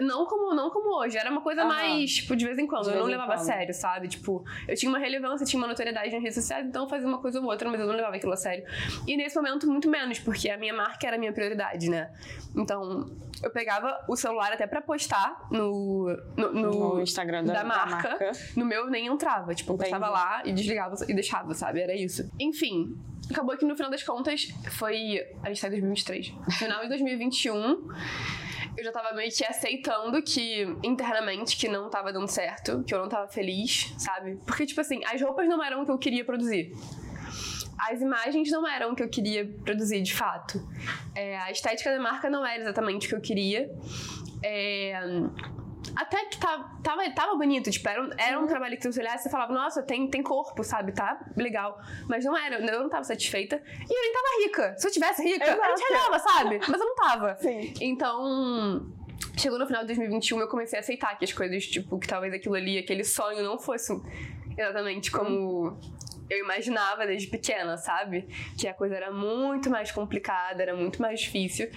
[0.00, 1.16] Não como, não como hoje.
[1.16, 1.68] Era uma coisa Aham.
[1.68, 2.84] mais, tipo, de vez em quando.
[2.84, 4.08] De eu não levava a sério, sabe?
[4.08, 7.18] Tipo, eu tinha uma relevância, tinha uma notoriedade nas redes sociais, então eu fazia uma
[7.18, 8.64] coisa ou outra, mas eu não levava aquilo a sério.
[9.06, 12.10] E nesse momento, muito menos, porque a minha marca era a minha prioridade, né?
[12.56, 13.10] Então,
[13.42, 17.64] eu pegava o celular até pra postar no, no, no- No Instagram da, da da
[17.68, 18.32] marca.
[18.56, 19.54] No meu nem entrava.
[19.54, 19.90] Tipo, eu Entendi.
[19.90, 21.80] postava lá e desligava e deixava, sabe?
[21.80, 22.30] Era isso.
[22.38, 22.96] Enfim,
[23.30, 25.20] acabou que no final das contas foi.
[25.42, 26.32] A gente tá em 2023.
[26.34, 27.88] No final de 2021.
[28.76, 32.98] Eu já tava meio que aceitando que, internamente, que não tava dando certo, que eu
[32.98, 34.38] não tava feliz, sabe?
[34.46, 36.72] Porque, tipo assim, as roupas não eram o que eu queria produzir.
[37.78, 40.60] As imagens não eram o que eu queria produzir, de fato.
[41.14, 43.70] É, a estética da marca não era exatamente o que eu queria.
[44.42, 44.92] É,
[45.96, 49.28] até que tava, tava, tava bonito, tipo, era um, era um trabalho que você olhasse
[49.28, 51.80] e falava, nossa, tem, tem corpo, sabe, tá legal.
[52.08, 54.78] Mas não era, eu não tava satisfeita e eu nem tava rica.
[54.78, 55.62] Se eu tivesse rica, Exato.
[55.62, 56.60] arregava, sabe?
[56.68, 57.36] Mas eu não tava.
[57.36, 57.74] Sim.
[57.80, 58.92] Então,
[59.36, 62.32] chegou no final de 2021, eu comecei a aceitar que as coisas, tipo, que talvez
[62.32, 63.92] aquilo ali, aquele sonho não fosse
[64.56, 65.78] exatamente como
[66.28, 68.28] eu imaginava desde pequena, sabe?
[68.56, 71.68] Que a coisa era muito mais complicada, era muito mais difícil.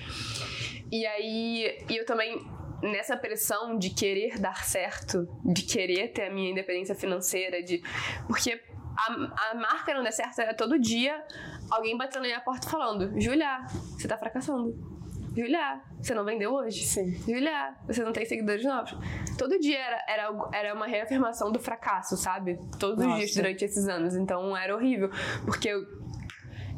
[0.92, 2.46] E aí, e eu também
[2.84, 7.82] nessa pressão de querer dar certo, de querer ter a minha independência financeira, de
[8.28, 8.62] porque
[8.98, 11.24] a, a marca não der certo era todo dia
[11.72, 13.66] alguém batendo na minha porta falando: Julia,
[13.98, 14.94] você tá fracassando.
[15.36, 16.84] Julia, você não vendeu hoje?
[16.84, 17.12] Sim.
[17.26, 18.96] Julia, você não tem seguidores novos?
[19.36, 22.60] Todo dia era, era, era uma reafirmação do fracasso, sabe?
[22.80, 23.18] Todos os Nossa.
[23.18, 24.16] dias durante esses anos.
[24.16, 25.10] Então era horrível.
[25.44, 25.82] Porque eu,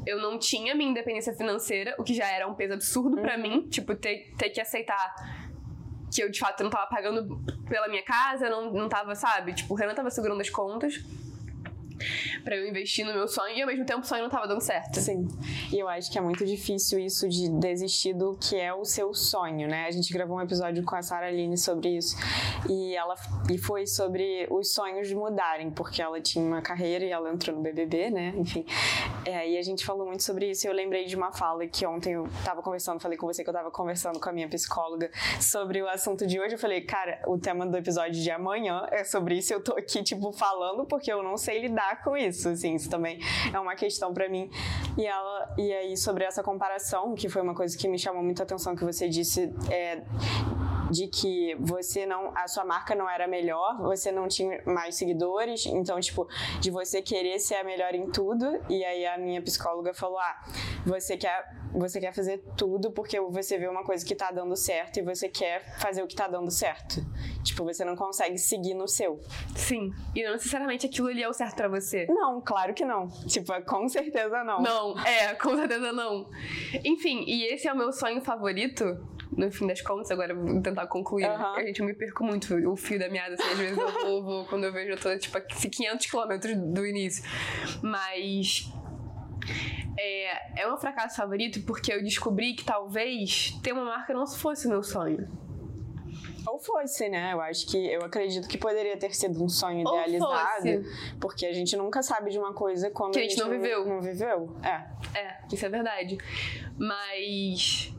[0.08, 3.68] eu não tinha minha independência financeira, o que já era um peso absurdo pra mim.
[3.68, 5.45] Tipo, ter, ter que aceitar
[6.16, 9.54] que eu de fato não tava pagando pela minha casa, não, não tava, sabe?
[9.54, 11.04] Tipo, o Renan tava segurando as contas
[12.44, 14.62] pra eu investir no meu sonho e ao mesmo tempo o sonho não tava dando
[14.62, 15.00] certo.
[15.00, 15.28] Sim.
[15.72, 19.14] E eu acho que é muito difícil isso de desistir do que é o seu
[19.14, 19.86] sonho, né?
[19.88, 22.16] A gente gravou um episódio com a Sara Aline sobre isso.
[22.70, 23.16] E ela
[23.52, 27.62] e foi sobre os sonhos mudarem, porque ela tinha uma carreira e ela entrou no
[27.62, 28.34] BBB, né?
[28.38, 28.66] Enfim.
[29.26, 30.68] É, e a gente falou muito sobre isso.
[30.68, 33.54] Eu lembrei de uma fala que ontem eu tava conversando, falei com você que eu
[33.54, 35.10] tava conversando com a minha psicóloga
[35.40, 36.54] sobre o assunto de hoje.
[36.56, 39.52] Eu falei, cara, o tema do episódio de amanhã é sobre isso.
[39.52, 42.50] Eu tô aqui, tipo, falando porque eu não sei lidar com isso.
[42.50, 43.20] Assim, isso também
[43.52, 44.50] é uma questão pra mim.
[44.98, 48.44] E ela, e aí, sobre essa comparação, que foi uma coisa que me chamou muita
[48.44, 50.04] atenção que você disse, é,
[50.96, 55.66] de que você não, a sua marca não era melhor, você não tinha mais seguidores,
[55.66, 56.26] então, tipo,
[56.62, 60.46] de você querer ser a melhor em tudo, e aí a minha psicóloga falou, ah,
[60.86, 64.98] você quer, você quer fazer tudo porque você vê uma coisa que tá dando certo
[64.98, 67.06] e você quer fazer o que tá dando certo.
[67.44, 69.20] Tipo, você não consegue seguir no seu.
[69.56, 69.92] Sim.
[70.16, 72.06] E não necessariamente aquilo ali é o certo pra você.
[72.08, 73.08] Não, claro que não.
[73.28, 74.62] Tipo, com certeza não.
[74.62, 76.30] Não, é, com certeza não.
[76.86, 78.86] Enfim, e esse é o meu sonho favorito,
[79.32, 81.26] no fim das contas, agora vou tentar concluir.
[81.26, 81.56] Aham.
[81.58, 84.24] A gente eu me perco muito o fio da meada, assim, às vezes eu vou,
[84.24, 87.24] vou- quando eu vejo, eu tô tipo a 500 quilômetros do início.
[87.82, 88.70] Mas.
[89.98, 94.68] É, é um fracasso favorito porque eu descobri que talvez ter uma marca não fosse
[94.68, 95.28] o meu sonho.
[96.48, 97.34] Ou fosse, né?
[97.34, 101.16] Eu acho que eu acredito que poderia ter sido um sonho Ou idealizado, fosse.
[101.20, 103.86] porque a gente nunca sabe de uma coisa quando Que a gente não viveu.
[103.86, 104.56] Não viveu.
[104.64, 105.18] É.
[105.18, 106.18] É, isso é verdade.
[106.78, 107.92] Mas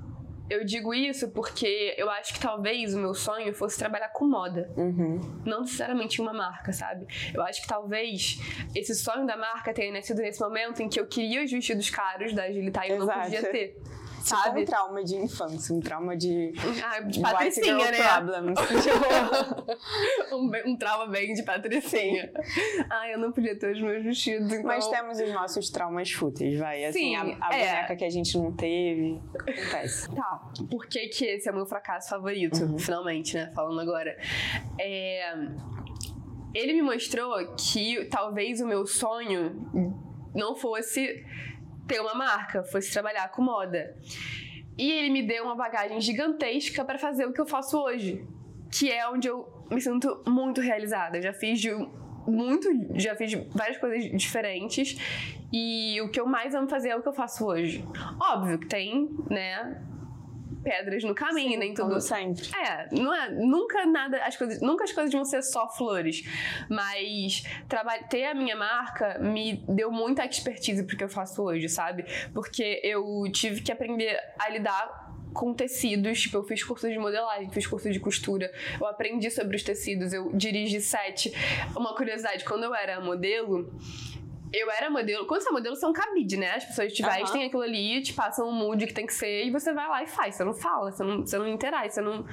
[0.48, 4.70] eu digo isso porque eu acho que talvez o meu sonho fosse trabalhar com moda.
[4.76, 5.42] Uhum.
[5.44, 7.06] Não necessariamente uma marca, sabe?
[7.34, 8.38] Eu acho que talvez
[8.74, 12.32] esse sonho da marca tenha nascido nesse momento em que eu queria os vestidos caros
[12.32, 13.76] da Agilitar e eu não podia ter.
[14.26, 14.62] Tipo Sabe?
[14.62, 16.52] um trauma de infância, um trauma de
[16.84, 18.08] Ah, de patricinha, né?
[18.14, 18.58] problems.
[20.32, 22.32] um, um trauma bem de patricinha.
[22.90, 24.64] Ah, eu não podia ter os meus vestidos, então...
[24.64, 26.84] Mas temos os nossos traumas fúteis, vai.
[26.86, 27.74] Assim, Sim, a, a é.
[27.74, 29.22] boneca que a gente não teve.
[29.38, 30.12] Acontece.
[30.12, 32.78] Tá, por que que esse é o meu fracasso favorito, Uhum.
[32.78, 33.52] finalmente, né?
[33.54, 34.16] Falando agora.
[34.80, 35.34] É...
[36.52, 40.02] Ele me mostrou que talvez o meu sonho
[40.34, 41.24] não fosse
[41.86, 43.96] ter uma marca, fosse trabalhar com moda.
[44.78, 48.24] E ele me deu uma bagagem gigantesca para fazer o que eu faço hoje,
[48.70, 51.18] que é onde eu me sinto muito realizada.
[51.18, 51.70] Eu já fiz de
[52.26, 52.68] muito,
[52.98, 54.96] já fiz várias coisas diferentes
[55.52, 57.84] e o que eu mais amo fazer é o que eu faço hoje.
[58.20, 59.80] Óbvio que tem, né,
[60.66, 62.42] pedras no caminho, nem tudo sempre.
[62.60, 66.24] é, não é, nunca nada, as coisas, nunca as coisas vão ser só flores,
[66.68, 67.44] mas
[68.10, 72.04] ter a minha marca me deu muita expertise pro que eu faço hoje, sabe?
[72.34, 77.48] Porque eu tive que aprender a lidar com tecidos, tipo, eu fiz curso de modelagem,
[77.50, 78.50] fiz curso de costura,
[78.80, 81.32] eu aprendi sobre os tecidos, eu dirigi set.
[81.76, 83.70] Uma curiosidade, quando eu era modelo,
[84.52, 85.26] eu era modelo.
[85.26, 86.54] Quando você é modelo, você é um cabide, né?
[86.54, 87.12] As pessoas te Aham.
[87.14, 90.02] vestem aquilo ali, te passam um mood que tem que ser e você vai lá
[90.02, 90.34] e faz.
[90.34, 92.24] Você não fala, você não, você não interage, você não.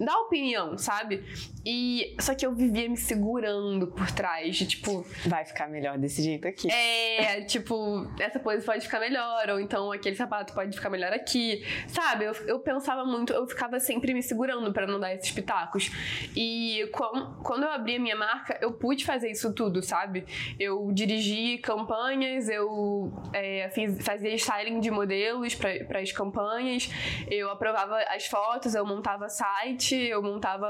[0.00, 1.22] Dar opinião, sabe?
[1.64, 6.22] E só que eu vivia me segurando por trás, de tipo, Vai ficar melhor desse
[6.22, 6.70] jeito aqui.
[6.72, 11.62] é, tipo, essa pose pode ficar melhor, ou então aquele sapato pode ficar melhor aqui,
[11.86, 12.24] sabe?
[12.24, 15.90] Eu, eu pensava muito, eu ficava sempre me segurando pra não dar esses pitacos.
[16.34, 20.24] E com- quando eu abri a minha marca, eu pude fazer isso tudo, sabe?
[20.58, 26.88] Eu dirigi campanhas, eu é, fiz- fazia styling de modelos para as campanhas,
[27.30, 30.68] eu aprovava as fotos, eu montava site, eu montava.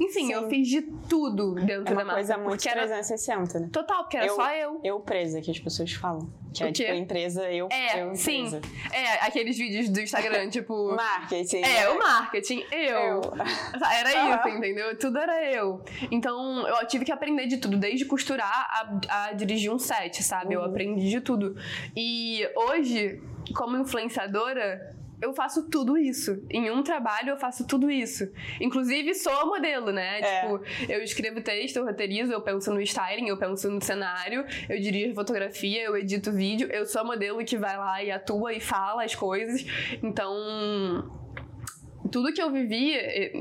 [0.00, 0.32] Enfim, Sim.
[0.32, 2.14] eu fiz de tudo dentro É da uma marca.
[2.14, 3.68] coisa muito porque era 360, né?
[3.70, 4.80] total, porque era Eu- só eu.
[4.82, 6.32] Eu presa, que as pessoas falam.
[6.52, 8.46] Que O é tipo empresa, eu, É, eu sim.
[8.46, 8.60] empresa.
[8.92, 10.94] É, aqueles vídeos do Instagram, tipo.
[10.94, 11.62] Marketing.
[11.62, 12.98] É, o marketing, eu.
[12.98, 13.20] Eu.
[13.98, 14.98] Era isso, entendeu?
[14.98, 15.82] Tudo era eu.
[16.10, 18.50] Então, eu tive que aprender de tudo, desde costurar
[19.08, 20.54] a, a dirigir um set, sabe?
[20.54, 20.66] Eu Uhum.
[20.66, 21.54] aprendi de tudo.
[21.96, 23.22] E hoje,
[23.54, 26.44] como influenciadora, eu faço tudo isso.
[26.50, 28.28] Em um trabalho, eu faço tudo isso.
[28.60, 30.20] Inclusive, sou modelo, né?
[30.20, 30.40] É.
[30.40, 34.80] Tipo, eu escrevo texto, eu roteirizo, eu penso no styling, eu penso no cenário, eu
[34.80, 36.68] dirijo fotografia, eu edito vídeo.
[36.72, 39.64] Eu sou a modelo que vai lá e atua e fala as coisas.
[40.02, 40.34] Então,
[42.10, 43.32] tudo que eu vivi, eh,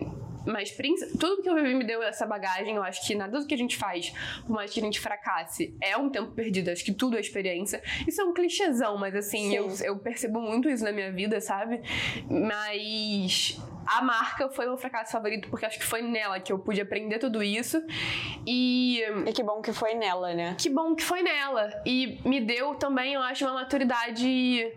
[0.45, 0.75] mas
[1.19, 2.75] tudo que eu vivi me deu essa bagagem.
[2.75, 4.13] Eu acho que nada do que a gente faz,
[4.45, 6.69] por mais que a gente fracasse, é um tempo perdido.
[6.69, 7.82] Acho que tudo é experiência.
[8.08, 9.56] Isso é um clichêzão, mas assim, Sim.
[9.56, 11.82] eu, eu percebo muito isso na minha vida, sabe?
[12.30, 16.82] Mas a marca foi meu fracasso favorito, porque acho que foi nela que eu pude
[16.82, 17.82] aprender tudo isso.
[18.45, 20.56] E E que bom que foi nela, né?
[20.58, 21.69] que bom que foi nela.
[21.86, 24.71] E me deu também, eu acho, uma maturidade.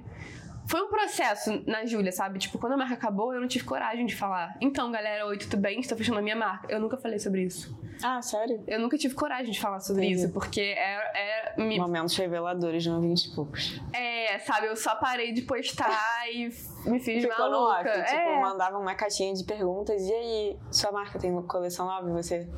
[0.66, 2.38] Foi um processo na Júlia, sabe?
[2.38, 4.56] Tipo, quando a marca acabou, eu não tive coragem de falar.
[4.60, 5.78] Então, galera, oi, tudo bem?
[5.80, 6.66] Estou fechando a minha marca.
[6.72, 7.76] Eu nunca falei sobre isso.
[8.02, 8.62] Ah, sério?
[8.66, 10.24] Eu nunca tive coragem de falar sobre Entendi.
[10.24, 13.80] isso, porque é, é, me- Momentos reveladores no 20 e poucos.
[13.92, 14.66] é, sabe?
[14.66, 16.48] Eu só parei de postar e
[16.86, 18.02] me fiz Ficou no off, maluca.
[18.04, 18.40] tipo, é.
[18.40, 20.02] mandava uma caixinha de perguntas.
[20.02, 22.48] E aí, sua marca tem uma coleção nova e você...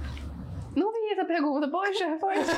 [0.77, 2.53] Não vi essa pergunta, poxa, poxa.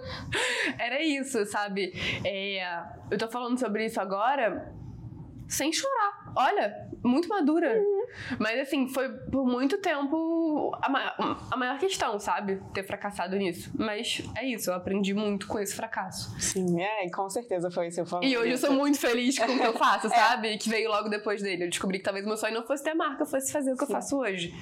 [0.78, 1.92] Era isso, sabe?
[2.24, 2.66] É,
[3.10, 4.72] eu tô falando sobre isso agora
[5.48, 6.32] sem chorar.
[6.36, 7.80] Olha, muito madura.
[8.38, 11.14] Mas assim, foi por muito tempo a maior,
[11.50, 12.60] a maior questão, sabe?
[12.72, 13.70] Ter fracassado nisso.
[13.74, 16.34] Mas é isso, eu aprendi muito com esse fracasso.
[16.40, 18.32] Sim, é, com certeza foi seu favorito.
[18.32, 20.56] E hoje eu sou muito feliz com o que eu faço, sabe?
[20.58, 21.64] Que veio logo depois dele.
[21.64, 23.88] Eu descobri que talvez meu sonho não fosse ter marca, fosse fazer o que eu
[23.88, 23.92] Sim.
[23.92, 24.54] faço hoje.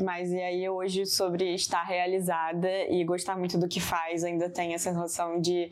[0.00, 4.74] Mas e aí hoje sobre estar realizada e gostar muito do que faz, ainda tem
[4.74, 5.70] essa relação de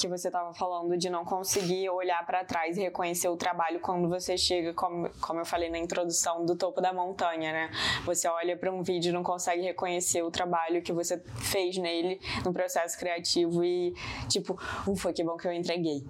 [0.00, 4.08] que você estava falando de não conseguir olhar para trás e reconhecer o trabalho quando
[4.08, 7.70] você chega, como, como eu falei na introdução, do topo da montanha, né?
[8.06, 12.18] Você olha para um vídeo e não consegue reconhecer o trabalho que você fez nele
[12.44, 13.92] no processo criativo e
[14.28, 16.02] tipo, ufa, que bom que eu entreguei.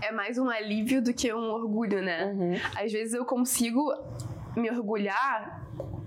[0.00, 2.32] É mais um alívio do que um orgulho, né?
[2.32, 2.54] Uhum.
[2.82, 3.92] Às vezes eu consigo
[4.56, 5.57] me orgulhar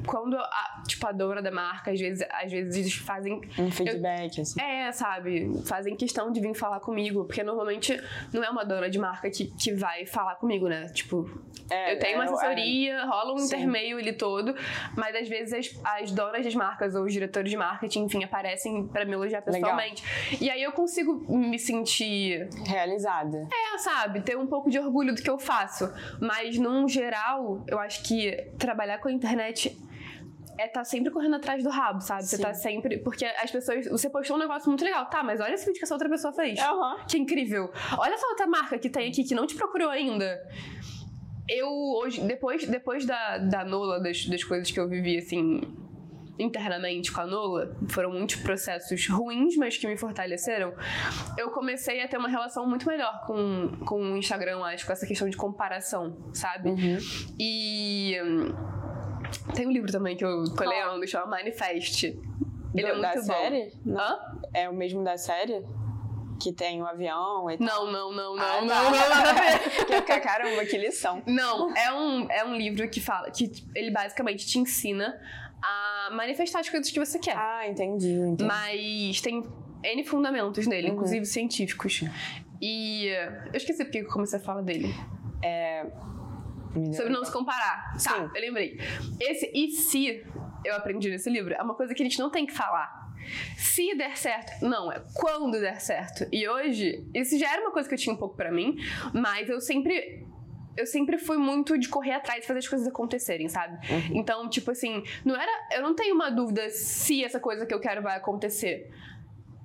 [0.05, 3.41] quando, a, tipo, a dona da marca, às vezes, às vezes fazem.
[3.57, 4.61] Um feedback, assim.
[4.61, 5.61] É, sabe?
[5.65, 7.25] Fazem questão de vir falar comigo.
[7.25, 7.99] Porque normalmente
[8.33, 10.87] não é uma dona de marca que, que vai falar comigo, né?
[10.89, 11.29] Tipo,
[11.69, 13.55] É, eu tenho uma é, assessoria, rola um Sim.
[13.55, 14.55] intermeio ali todo,
[14.95, 18.87] mas às vezes as, as donas das marcas ou os diretores de marketing, enfim, aparecem
[18.87, 19.53] pra me elogiar Legal.
[19.61, 20.03] pessoalmente.
[20.41, 23.47] E aí eu consigo me sentir é, realizada.
[23.53, 25.91] é, sabe, ter um pouco de orgulho do que eu faço.
[26.19, 29.77] Mas, num geral, eu acho que trabalhar com a internet
[30.61, 32.23] é estar sempre correndo atrás do rabo, sabe?
[32.23, 32.43] Você Sim.
[32.43, 32.99] tá sempre.
[32.99, 33.87] Porque as pessoas.
[33.87, 35.05] Você postou um negócio muito legal.
[35.07, 36.59] Tá, mas olha esse vídeo que essa outra pessoa fez.
[36.59, 36.97] Aham.
[37.07, 37.71] Que incrível.
[37.97, 40.39] Olha essa outra marca que tem aqui que não te procurou ainda.
[41.49, 45.61] Eu hoje, depois, depois da, da Nola, das, das coisas que eu vivi, assim,
[46.39, 50.73] internamente com a Nola, foram muitos processos ruins, mas que me fortaleceram.
[51.37, 55.05] Eu comecei a ter uma relação muito melhor com, com o Instagram, acho, com essa
[55.05, 56.69] questão de comparação, sabe?
[56.69, 56.97] Uhum.
[57.39, 58.15] E
[59.55, 62.03] tem um livro também que eu tô lendo, chama Manifest.
[62.73, 63.21] Ele é Do- muito da bom.
[63.41, 63.73] série?
[63.85, 63.99] Não.
[63.99, 64.19] Hã?
[64.53, 65.63] É o mesmo da série?
[66.41, 67.67] Que tem o avião e tal.
[67.67, 68.83] Não, não, não, não, Ah, não, tá.
[68.91, 70.01] não, a ver.
[70.05, 71.21] Que caramba, que lição.
[71.27, 75.19] Não, é um, é um livro que fala que ele basicamente te ensina
[75.61, 77.35] a manifestar as coisas que você quer.
[77.37, 78.09] Ah, entendi.
[78.11, 78.43] entendi.
[78.43, 79.43] Mas tem
[79.83, 80.93] N fundamentos nele, Uhum.
[80.95, 82.03] inclusive científicos.
[82.59, 84.87] E eu esqueci porque eu comecei a falar dele.
[85.41, 85.91] Deu-
[86.93, 87.93] Sobre não se comparar.
[87.97, 88.09] Sim.
[88.09, 88.79] Tá, eu lembrei.
[89.19, 90.23] Esse e se
[90.63, 93.01] eu aprendi nesse livro é uma coisa que a gente não tem que falar.
[93.55, 96.27] Se der certo, não, é quando der certo.
[96.31, 98.77] E hoje, isso já era uma coisa que eu tinha um pouco pra mim,
[99.13, 100.25] mas eu sempre.
[100.77, 103.77] Eu sempre fui muito de correr atrás e fazer as coisas acontecerem, sabe?
[103.91, 104.19] Uhum.
[104.19, 105.51] Então, tipo assim, não era.
[105.75, 108.89] Eu não tenho uma dúvida se essa coisa que eu quero vai acontecer.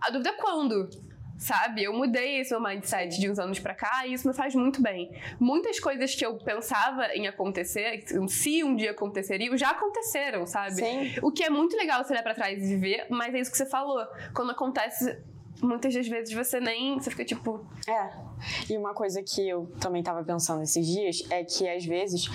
[0.00, 0.90] A dúvida é quando.
[1.38, 1.84] Sabe?
[1.84, 4.82] Eu mudei esse meu mindset de uns anos pra cá e isso me faz muito
[4.82, 5.12] bem.
[5.38, 10.76] Muitas coisas que eu pensava em acontecer, se um dia aconteceriam, já aconteceram, sabe?
[10.76, 11.14] Sim.
[11.22, 13.56] O que é muito legal você olhar pra trás e ver, mas é isso que
[13.56, 14.04] você falou.
[14.34, 15.18] Quando acontece,
[15.62, 16.98] muitas das vezes você nem.
[16.98, 17.64] Você fica tipo.
[17.88, 18.72] É.
[18.72, 22.28] E uma coisa que eu também tava pensando esses dias é que às vezes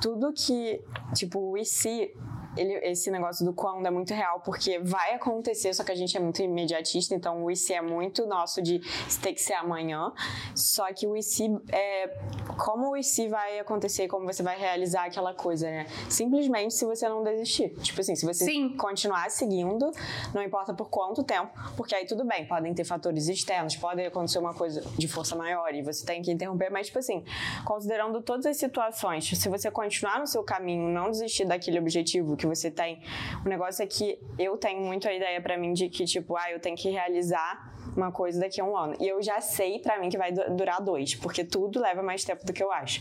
[0.00, 0.80] tudo que,
[1.14, 2.14] tipo, o e se
[2.58, 6.16] ele, esse negócio do quando é muito real, porque vai acontecer, só que a gente
[6.16, 8.80] é muito imediatista, então o IC é muito nosso de
[9.22, 10.12] ter que ser amanhã.
[10.54, 12.08] Só que o IC é
[12.56, 15.86] como o IC vai acontecer, como você vai realizar aquela coisa, né?
[16.08, 17.70] Simplesmente se você não desistir.
[17.80, 18.76] Tipo assim, se você Sim.
[18.76, 19.90] continuar seguindo,
[20.34, 24.38] não importa por quanto tempo, porque aí tudo bem, podem ter fatores externos, pode acontecer
[24.38, 27.24] uma coisa de força maior e você tem que interromper, mas tipo assim,
[27.64, 32.46] considerando todas as situações, se você continuar no seu caminho, não desistir daquele objetivo que
[32.48, 33.00] você tem.
[33.44, 36.50] O negócio é que eu tenho muito a ideia para mim de que, tipo, ah,
[36.50, 38.96] eu tenho que realizar uma coisa daqui a um ano.
[39.00, 42.44] E eu já sei para mim que vai durar dois, porque tudo leva mais tempo
[42.44, 43.00] do que eu acho.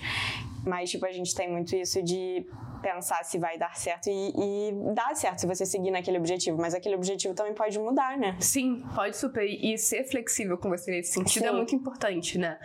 [0.66, 2.46] Mas, tipo, a gente tem muito isso de
[2.94, 6.74] pensar se vai dar certo e, e dá certo se você seguir naquele objetivo, mas
[6.74, 8.38] aquele objetivo também pode mudar, né?
[8.40, 9.44] Sim, pode super.
[9.44, 11.54] E ser flexível com você nesse sentido é Sim.
[11.54, 12.58] é muito importante, né?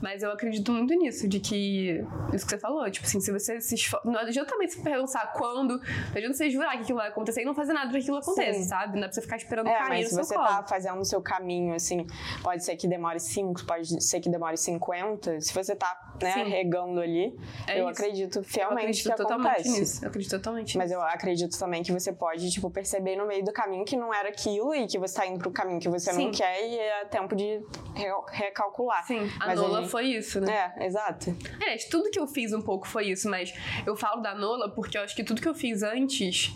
[0.00, 2.04] Mas eu acredito muito nisso, de que.
[2.32, 4.08] Isso que você falou, tipo assim, se você se esforça.
[4.08, 5.78] Não adianta também se pensar quando.
[5.78, 8.18] Não adianta você jurar que aquilo vai acontecer e não fazer nada pra que aquilo
[8.18, 8.68] aconteça, Sim.
[8.68, 8.94] sabe?
[8.94, 10.46] Não dá pra você ficar esperando É, cair mas se você colo.
[10.46, 12.06] tá fazendo o seu caminho, assim,
[12.42, 15.40] pode ser que demore 5, pode ser que demore 50.
[15.40, 16.44] Se você tá, né, Sim.
[16.44, 18.00] regando ali, É eu isso.
[18.02, 19.63] acredito Eu fielmente acredito que totalmente acontece.
[19.68, 20.04] Nisso.
[20.04, 21.00] Eu acredito totalmente Mas nisso.
[21.00, 24.28] eu acredito também que você pode, tipo, perceber no meio do caminho que não era
[24.28, 26.24] aquilo e que você tá indo pro caminho que você Sim.
[26.26, 27.60] não quer e é tempo de
[27.94, 29.06] re- recalcular.
[29.06, 30.72] Sim, a Mas Nola gente- foi isso, né?
[30.78, 31.36] É, exato.
[31.66, 33.52] É, tudo que eu fiz um pouco foi isso, mas
[33.86, 36.52] eu falo da Nola porque eu acho que tudo que eu fiz antes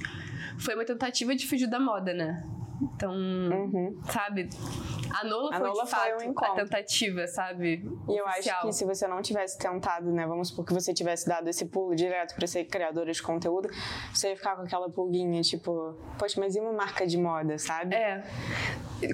[0.58, 2.42] foi uma tentativa de fugir da moda, né?
[2.80, 4.00] Então, Uhum.
[4.10, 4.48] sabe?
[5.20, 6.54] A Nola A foi de foi fato um a encontro.
[6.54, 7.82] tentativa, sabe?
[8.08, 8.56] E eu Oficial.
[8.58, 11.66] acho que se você não tivesse tentado, né, vamos supor que você tivesse dado esse
[11.66, 13.68] pulo direto pra ser criadora de conteúdo,
[14.12, 17.96] você ia ficar com aquela pulguinha, tipo, poxa, mas e uma marca de moda, sabe?
[17.96, 18.22] É.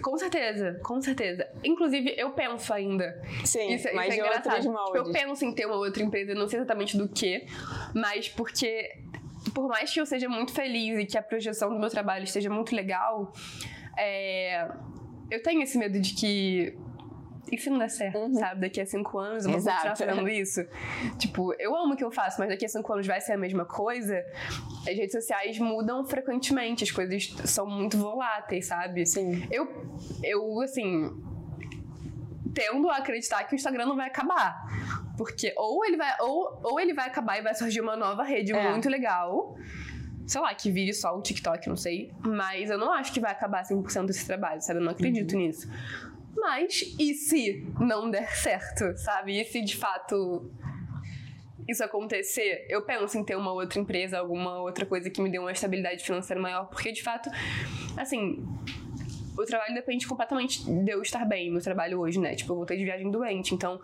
[0.02, 1.46] Com certeza, com certeza.
[1.62, 3.18] Inclusive, eu penso ainda.
[3.44, 4.60] Sim, Isso, isso mas é de engraçado.
[4.60, 7.46] Tipo, eu penso em ter uma outra empresa, não sei exatamente do que,
[7.94, 8.90] mas porque,
[9.54, 12.50] por mais que eu seja muito feliz e que a projeção do meu trabalho esteja
[12.50, 13.32] muito legal,
[13.96, 14.68] é,
[15.30, 16.76] eu tenho esse medo de que.
[17.52, 18.62] E se não der certo, sabe?
[18.62, 19.92] Daqui a cinco anos eu vou continuar Uhum.
[19.92, 20.04] Exato.
[20.10, 20.60] fazendo isso.
[21.18, 23.36] Tipo, eu amo o que eu faço, mas daqui a cinco anos vai ser a
[23.36, 24.18] mesma coisa.
[24.88, 29.04] As redes sociais mudam frequentemente, as coisas são muito voláteis, sabe?
[29.06, 29.46] Sim.
[29.52, 29.68] Eu,
[30.22, 31.10] eu assim,
[32.54, 34.64] tendo a acreditar que o Instagram não vai acabar.
[35.16, 38.52] Porque ou ele vai, ou, ou ele vai acabar e vai surgir uma nova rede
[38.52, 38.70] É.
[38.70, 39.56] muito legal.
[40.26, 42.10] Sei lá, que vire só o TikTok, não sei.
[42.20, 44.78] Mas eu não acho que vai acabar 100% desse trabalho, sabe?
[44.80, 45.68] Eu não acredito nisso.
[46.36, 49.40] Mas e se não der certo, sabe?
[49.40, 50.50] E se de fato
[51.68, 55.38] isso acontecer, eu penso em ter uma outra empresa, alguma outra coisa que me dê
[55.38, 57.30] uma estabilidade financeira maior, porque de fato,
[57.96, 58.44] assim,
[59.36, 62.34] o trabalho depende completamente de eu estar bem no trabalho hoje, né?
[62.34, 63.80] Tipo, eu voltei de viagem doente, então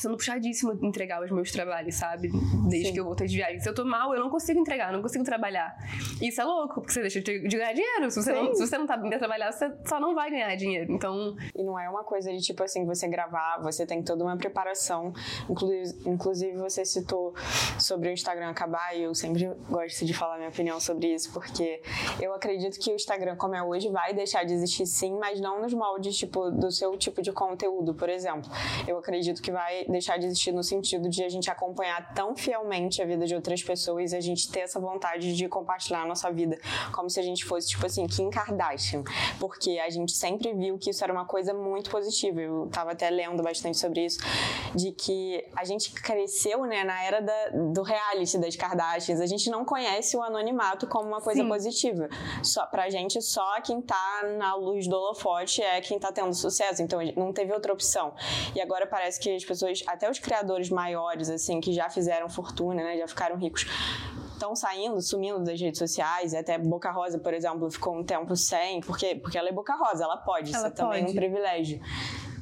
[0.00, 2.30] sendo puxadíssimo entregar os meus trabalhos, sabe?
[2.68, 2.94] Desde Sim.
[2.94, 3.60] que eu voltei de viagem.
[3.60, 5.76] Se eu tô mal, eu não consigo entregar, não consigo trabalhar.
[6.20, 8.10] Isso é louco, porque você deixa de ganhar dinheiro.
[8.10, 10.54] Se você, não, se você não tá bem pra trabalhar, você só não vai ganhar
[10.56, 10.92] dinheiro.
[10.92, 14.36] Então, E não é uma coisa de tipo assim, você gravar, você tem toda uma
[14.36, 15.12] preparação.
[15.48, 17.34] Inclusive, inclusive você citou
[17.78, 21.80] sobre o Instagram acabar e eu sempre gosto de falar minha opinião sobre isso, porque
[22.20, 25.60] eu acredito que o Instagram, como é hoje, vai deixar de existir sim, mas não
[25.60, 28.50] nos moldes tipo, do seu tipo de conteúdo, por exemplo.
[28.86, 33.02] Eu acredito que vai deixar de existir no sentido de a gente acompanhar tão fielmente
[33.02, 36.30] a vida de outras pessoas e a gente ter essa vontade de compartilhar a nossa
[36.30, 36.58] vida,
[36.92, 39.02] como se a gente fosse, tipo assim, Kim Kardashian.
[39.38, 42.40] Porque a gente sempre viu que isso era uma coisa muito positiva.
[42.40, 44.18] Eu tava até lendo bastante sobre isso,
[44.74, 49.20] de que a gente cresceu, né, na era da, do reality das Kardashians.
[49.20, 51.48] A gente não conhece o anonimato como uma coisa Sim.
[51.48, 52.08] positiva.
[52.42, 56.82] Só, pra gente, só quem tá na luz do holofote é quem tá tendo sucesso.
[56.82, 58.14] Então, não teve outra opção.
[58.54, 62.82] E agora parece que as pessoas, até os criadores maiores, assim, que já fizeram fortuna,
[62.82, 63.66] né, já ficaram ricos,
[64.32, 68.80] estão saindo, sumindo das redes sociais, até Boca Rosa, por exemplo, ficou um tempo sem,
[68.80, 71.16] porque, porque ela é Boca Rosa, ela pode, Ela isso também é um pode.
[71.16, 71.80] privilégio.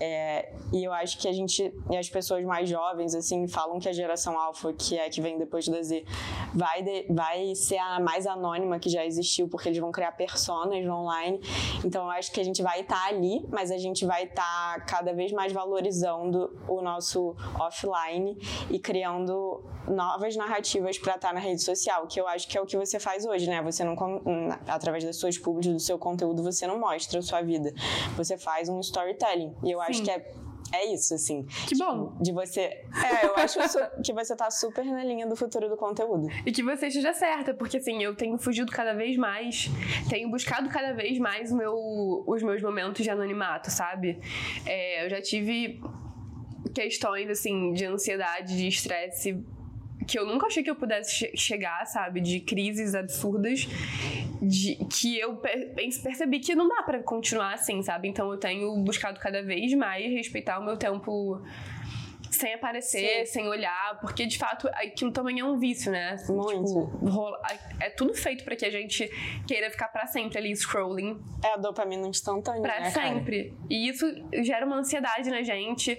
[0.00, 3.88] É, e eu acho que a gente, e as pessoas mais jovens, assim, falam que
[3.88, 6.04] a geração alfa, que é que vem depois da Z,
[6.52, 10.84] vai, de, vai ser a mais anônima que já existiu, porque eles vão criar personas
[10.86, 11.40] online.
[11.84, 14.74] Então eu acho que a gente vai estar tá ali, mas a gente vai estar
[14.74, 18.36] tá cada vez mais valorizando o nosso offline
[18.70, 22.60] e criando novas narrativas para estar tá na rede social, que eu acho que é
[22.60, 23.62] o que você faz hoje, né?
[23.62, 23.94] Você não
[24.66, 27.72] através das suas públicas, do seu conteúdo, você não mostra a sua vida.
[28.16, 29.54] Você faz um storytelling.
[29.62, 29.83] E eu.
[29.88, 30.32] Acho que é
[30.74, 31.46] é isso, assim.
[31.68, 32.16] Que bom.
[32.20, 32.60] De você.
[32.60, 33.58] É, eu acho
[34.02, 36.26] que você tá super na linha do futuro do conteúdo.
[36.44, 39.70] E que você esteja certa, porque assim, eu tenho fugido cada vez mais,
[40.08, 44.18] tenho buscado cada vez mais meu, os meus momentos de anonimato, sabe?
[44.66, 45.80] É, eu já tive
[46.74, 49.44] questões, assim, de ansiedade, de estresse
[50.06, 52.20] que eu nunca achei que eu pudesse che chegar, sabe?
[52.20, 53.66] De crises absurdas,
[54.40, 58.08] de que eu per percebi que não dá para continuar assim, sabe?
[58.08, 61.42] Então eu tenho buscado cada vez mais respeitar o meu tempo
[62.34, 63.32] sem aparecer, Sim.
[63.32, 66.16] sem olhar, porque de fato aquilo também é um vício, né?
[66.28, 66.66] Muito.
[66.66, 67.40] Tipo, rola,
[67.80, 69.08] é tudo feito para que a gente
[69.46, 71.18] queira ficar para sempre ali scrolling.
[71.42, 72.60] É a dopamina instantânea.
[72.60, 73.44] Pra né, sempre.
[73.50, 73.66] Cara?
[73.70, 74.06] E isso
[74.42, 75.96] gera uma ansiedade na gente.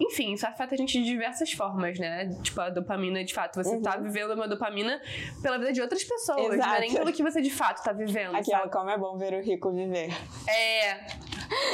[0.00, 2.28] Enfim, isso afeta a gente de diversas formas, né?
[2.42, 3.82] Tipo, a dopamina, de fato, você tá uhum.
[3.82, 5.00] tá vivendo uma dopamina
[5.42, 6.68] pela vida de outras pessoas, Exato.
[6.68, 8.36] não é nem pelo que você de fato tá vivendo.
[8.36, 8.72] Aquela, sabe?
[8.72, 10.10] como é bom ver o rico viver.
[10.48, 10.90] É.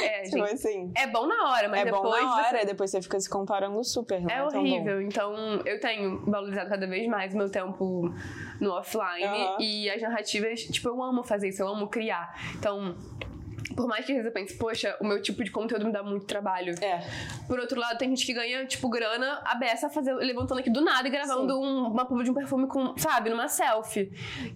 [0.03, 0.91] É, tipo gente, assim.
[0.95, 2.15] É bom na hora, mas é depois.
[2.15, 2.65] É bom na hora, você...
[2.65, 4.21] depois você fica se comparando super.
[4.21, 5.01] Não é, é horrível.
[5.01, 5.33] Então,
[5.65, 8.13] eu tenho valorizado cada vez mais meu tempo
[8.59, 9.25] no offline.
[9.25, 9.57] Uhum.
[9.59, 12.33] E as narrativas, tipo, eu amo fazer isso, eu amo criar.
[12.55, 12.95] Então,
[13.75, 16.03] por mais que às vezes eu pense, poxa, o meu tipo de conteúdo me dá
[16.03, 16.75] muito trabalho.
[16.81, 17.01] É.
[17.47, 20.81] Por outro lado, tem gente que ganha, tipo, grana a beça fazer, levantando aqui do
[20.81, 24.11] nada e gravando um, uma publi de um perfume com, sabe, numa selfie.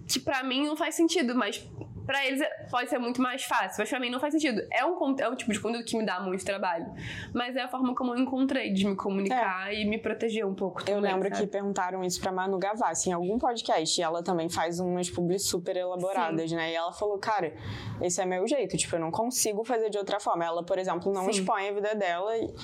[0.06, 1.64] Que pra mim não faz sentido, mas
[2.08, 2.40] Pra eles
[2.70, 4.62] pode ser muito mais fácil, mas pra mim não faz sentido.
[4.72, 6.86] É um, é um tipo de conteúdo que me dá muito trabalho.
[7.34, 9.82] Mas é a forma como eu encontrei de me comunicar é.
[9.82, 11.42] e me proteger um pouco também, Eu lembro sabe?
[11.42, 14.00] que perguntaram isso pra Manu Gavassi em algum podcast.
[14.00, 16.56] E ela também faz umas publis super elaboradas, Sim.
[16.56, 16.72] né?
[16.72, 17.52] E ela falou, cara,
[18.00, 18.74] esse é meu jeito.
[18.78, 20.46] Tipo, eu não consigo fazer de outra forma.
[20.46, 21.30] Ela, por exemplo, não Sim.
[21.42, 22.32] expõe a vida dela.
[22.38, 22.54] E,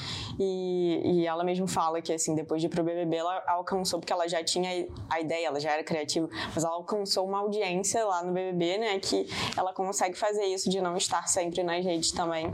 [0.41, 4.13] e, e ela mesmo fala que, assim, depois de ir pro BBB, ela alcançou, porque
[4.13, 8.23] ela já tinha a ideia, ela já era criativa, mas ela alcançou uma audiência lá
[8.23, 8.99] no BBB, né?
[8.99, 12.53] Que ela consegue fazer isso de não estar sempre nas redes também,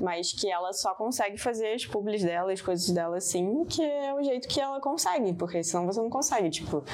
[0.00, 4.14] mas que ela só consegue fazer as publis dela, as coisas dela assim, que é
[4.14, 6.84] o jeito que ela consegue, porque senão você não consegue, tipo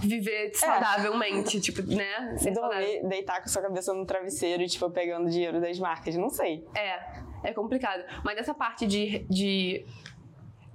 [0.00, 1.60] viver saudavelmente, é.
[1.60, 2.36] tipo, né?
[2.54, 6.64] Dormir, deitar com a sua cabeça no travesseiro, tipo, pegando dinheiro das marcas, não sei.
[6.74, 8.04] É, é complicado.
[8.24, 9.84] Mas essa parte de, de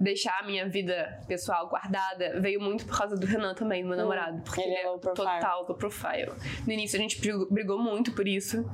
[0.04, 3.96] deixar a minha vida pessoal guardada veio muito por causa do Renan também, meu hum,
[3.96, 4.42] namorado.
[4.42, 6.32] Porque ele, é, é total low profile.
[6.66, 8.64] No início a gente brigou muito por isso.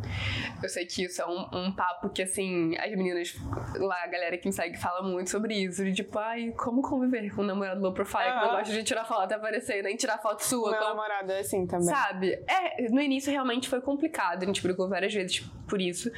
[0.62, 3.34] Eu sei que isso é um, um, papo que, assim, as meninas
[3.76, 5.84] lá, a galera que me segue, fala muito sobre isso.
[5.84, 9.04] De tipo, ai, como conviver com um namorado low profile que não gosta de tirar
[9.04, 10.72] foto até aparecer, nem tirar foto sua.
[10.72, 10.90] Meu como...
[10.90, 11.86] namorado é assim também.
[11.86, 12.42] Sabe?
[12.48, 14.42] É, no início realmente foi complicado.
[14.42, 16.10] A gente brigou várias vezes por isso.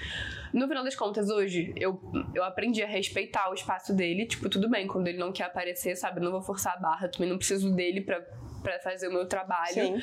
[0.52, 2.00] No final das contas, hoje, eu,
[2.34, 4.26] eu aprendi a respeitar o espaço dele.
[4.26, 6.20] Tipo, tudo bem, quando ele não quer aparecer, sabe?
[6.20, 8.20] Eu não vou forçar a barra, também não preciso dele pra,
[8.62, 9.72] pra fazer o meu trabalho.
[9.72, 10.02] Sim.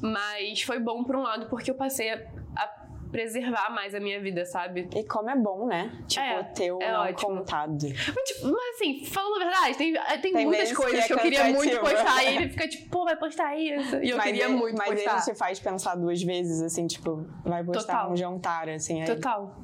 [0.00, 2.16] Mas foi bom por um lado, porque eu passei a,
[2.56, 2.80] a
[3.10, 4.88] preservar mais a minha vida, sabe?
[4.94, 5.92] E como é bom, né?
[6.06, 7.36] Tipo, é, ter o é não ótimo.
[7.38, 7.86] contado.
[7.86, 11.12] Mas, tipo, mas, assim, falando a verdade, tem, tem, tem muitas coisas que, é que
[11.12, 12.24] eu queria muito postar.
[12.24, 13.96] e ele fica tipo, pô, vai postar isso.
[13.96, 15.14] E eu mas queria ele, muito mas postar.
[15.14, 18.12] Mas ele te faz pensar duas vezes, assim, tipo, vai postar Total.
[18.12, 19.02] um jantar, assim.
[19.02, 19.06] Aí...
[19.06, 19.54] Total.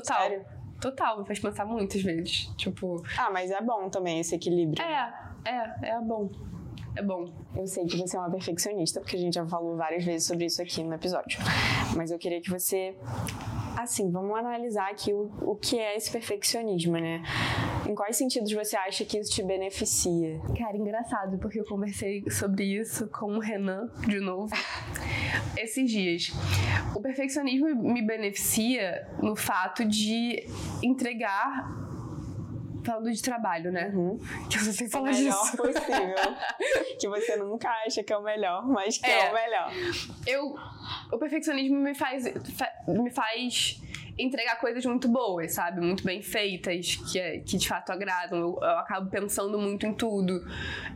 [0.00, 0.18] Total.
[0.18, 0.44] Sério?
[0.80, 2.52] Total, me faz pensar muitas vezes.
[2.56, 3.02] Tipo.
[3.18, 4.82] Ah, mas é bom também esse equilíbrio.
[4.84, 5.12] É,
[5.44, 6.30] é, é bom.
[6.96, 7.30] É bom.
[7.54, 10.46] Eu sei que você é uma perfeccionista, porque a gente já falou várias vezes sobre
[10.46, 11.38] isso aqui no episódio.
[11.94, 12.94] Mas eu queria que você
[13.76, 17.22] assim, vamos analisar aqui o, o que é esse perfeccionismo, né?
[17.86, 20.40] Em quais sentidos você acha que isso te beneficia?
[20.58, 24.52] Cara, engraçado, porque eu conversei sobre isso com o Renan, de novo,
[25.58, 26.32] esses dias.
[26.94, 30.46] O perfeccionismo me beneficia no fato de
[30.82, 31.85] entregar
[32.86, 33.90] falando de trabalho, né?
[33.92, 34.18] Uhum.
[34.48, 35.56] Que eu só sei falar o melhor disso.
[35.56, 36.16] possível.
[36.98, 39.72] que você nunca acha que é o melhor, mas que é, é o melhor.
[40.26, 40.54] Eu,
[41.12, 42.24] o perfeccionismo me faz,
[42.86, 43.82] me faz
[44.16, 45.80] entregar coisas muito boas, sabe?
[45.80, 48.38] Muito bem feitas, que, é, que de fato agradam.
[48.38, 50.42] Eu, eu acabo pensando muito em tudo.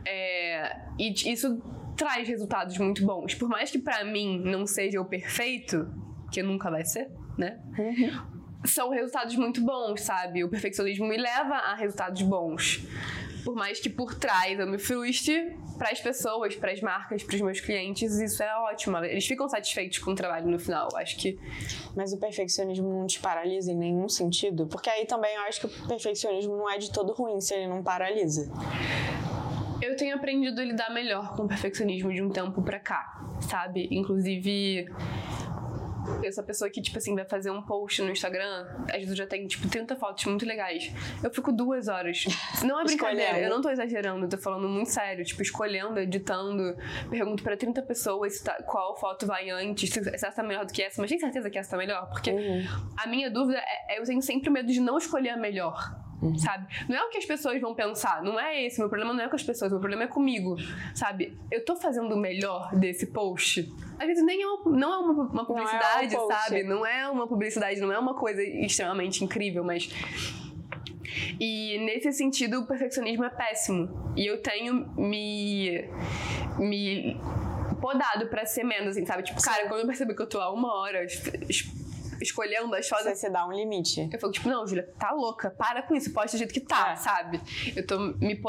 [0.05, 1.61] É, e isso
[1.95, 3.35] traz resultados muito bons.
[3.35, 5.87] Por mais que para mim não seja o perfeito,
[6.31, 7.59] que nunca vai ser, né?
[7.77, 10.43] Uhum são resultados muito bons, sabe?
[10.43, 12.85] O perfeccionismo me leva a resultados bons.
[13.43, 17.35] Por mais que por trás eu me frustre, para as pessoas, para as marcas, para
[17.35, 18.97] os meus clientes, isso é ótimo.
[18.97, 20.87] Eles ficam satisfeitos com o trabalho no final.
[20.95, 21.39] Acho que.
[21.95, 24.67] Mas o perfeccionismo não te paralisa em nenhum sentido?
[24.67, 27.65] Porque aí também eu acho que o perfeccionismo não é de todo ruim se ele
[27.65, 28.51] não paralisa.
[29.81, 33.87] Eu tenho aprendido a lidar melhor com o perfeccionismo de um tempo pra cá, sabe?
[33.89, 34.85] Inclusive,
[36.23, 39.09] eu sou a pessoa que, tipo assim, vai fazer um post no Instagram, às vezes
[39.09, 40.91] eu já tenho, tipo, 30 fotos muito legais.
[41.23, 42.25] Eu fico duas horas.
[42.63, 45.23] Não é brincadeira, eu não tô exagerando, eu tô falando muito sério.
[45.23, 46.75] Tipo, escolhendo, editando,
[47.09, 50.81] pergunto pra 30 pessoas tá, qual foto vai antes, se essa tá melhor do que
[50.81, 52.09] essa, mas tem certeza que essa tá melhor?
[52.09, 52.63] Porque uhum.
[52.97, 55.95] a minha dúvida é, é, eu tenho sempre medo de não escolher a melhor.
[56.21, 56.37] Uhum.
[56.37, 56.67] Sabe?
[56.87, 58.79] Não é o que as pessoas vão pensar, não é esse.
[58.79, 60.55] Meu problema não é com as pessoas, meu problema é comigo.
[60.93, 61.37] Sabe?
[61.49, 63.73] Eu tô fazendo o melhor desse post.
[63.99, 66.63] Às vezes nem é uma, não é uma, uma publicidade, não é sabe?
[66.63, 69.89] Não é uma publicidade, não é uma coisa extremamente incrível, mas.
[71.39, 74.13] E nesse sentido, o perfeccionismo é péssimo.
[74.15, 75.89] E eu tenho me.
[76.59, 77.19] me
[77.81, 79.23] podado para ser menos, assim, sabe?
[79.23, 81.03] Tipo, cara, quando eu percebi que eu tô há uma hora
[82.23, 83.17] escolhendo as fotos.
[83.17, 84.09] Você dá um limite.
[84.11, 86.91] Eu falo, tipo, não, Júlia, tá louca, para com isso, pode do jeito que tá,
[86.91, 86.95] é.
[86.95, 87.41] sabe?
[87.75, 88.39] Eu tô me,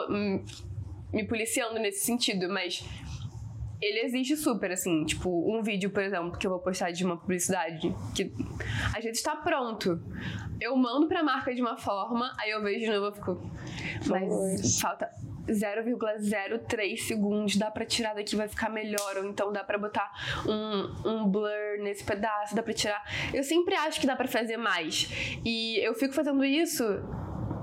[1.12, 2.84] me policiando nesse sentido, mas
[3.80, 7.16] ele existe super, assim, tipo, um vídeo, por exemplo, que eu vou postar de uma
[7.16, 8.32] publicidade, que
[8.96, 10.00] às vezes tá pronto.
[10.60, 13.50] Eu mando pra marca de uma forma, aí eu vejo de novo e fico.
[14.06, 15.10] Mas falta
[15.48, 19.16] 0,03 segundos, dá pra tirar daqui, vai ficar melhor.
[19.16, 20.10] Ou então dá pra botar
[20.46, 23.02] um, um blur nesse pedaço, dá pra tirar.
[23.32, 25.08] Eu sempre acho que dá pra fazer mais.
[25.44, 26.84] E eu fico fazendo isso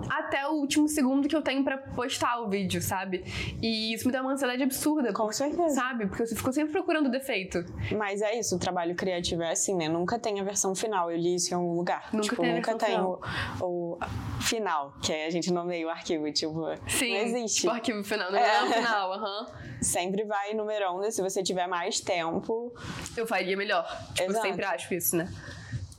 [0.10, 3.24] até o último segundo que eu tenho para postar o vídeo, sabe?
[3.62, 5.12] E isso me dá uma ansiedade absurda.
[5.14, 5.76] Com certeza.
[5.76, 6.08] Sabe?
[6.08, 7.66] Porque eu fico sempre procurando defeito.
[7.97, 9.89] Mas é isso, o trabalho criativo é assim, né?
[9.89, 11.12] Nunca tem a versão final.
[11.12, 12.10] Eu li isso em algum lugar.
[12.14, 13.20] Nunca tipo, tem nunca tem o,
[13.62, 13.97] o,
[14.41, 16.32] final, que a gente nomeia o arquivo.
[16.32, 17.68] Tipo, Sim, não existe.
[17.68, 19.41] O arquivo final, não é, é o final, aham.
[19.41, 19.60] Uhum.
[19.82, 22.74] Sempre vai numerando, se você tiver mais tempo.
[23.16, 23.86] Eu faria melhor.
[24.14, 25.30] Tipo, eu sempre acho isso, né?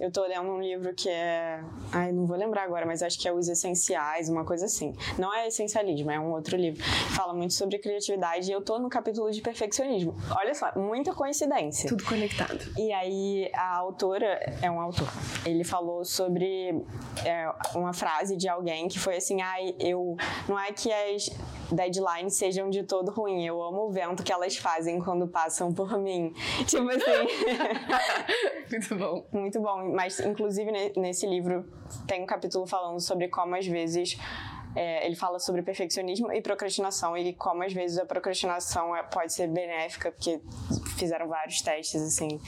[0.01, 1.63] Eu tô lendo um livro que é.
[1.93, 4.97] Ai, não vou lembrar agora, mas acho que é Os Essenciais, uma coisa assim.
[5.19, 6.83] Não é essencialismo, é um outro livro.
[7.15, 10.17] Fala muito sobre criatividade e eu tô no capítulo de perfeccionismo.
[10.35, 11.87] Olha só, muita coincidência.
[11.87, 12.59] Tudo conectado.
[12.79, 15.07] E aí a autora, é um autor,
[15.45, 16.83] ele falou sobre
[17.23, 20.17] é, uma frase de alguém que foi assim: ai, eu.
[20.49, 21.29] Não é que as
[21.75, 23.45] deadlines sejam de todo ruim.
[23.45, 26.33] Eu amo o vento que elas fazem quando passam por mim.
[26.67, 27.01] Tipo assim.
[28.71, 29.27] Muito bom.
[29.33, 29.93] Muito bom.
[29.95, 31.65] Mas, inclusive, nesse livro
[32.07, 34.19] tem um capítulo falando sobre como às vezes.
[34.75, 39.33] É, ele fala sobre perfeccionismo e procrastinação e como às vezes a procrastinação é, pode
[39.33, 40.41] ser benéfica, porque
[40.97, 42.41] fizeram vários testes assim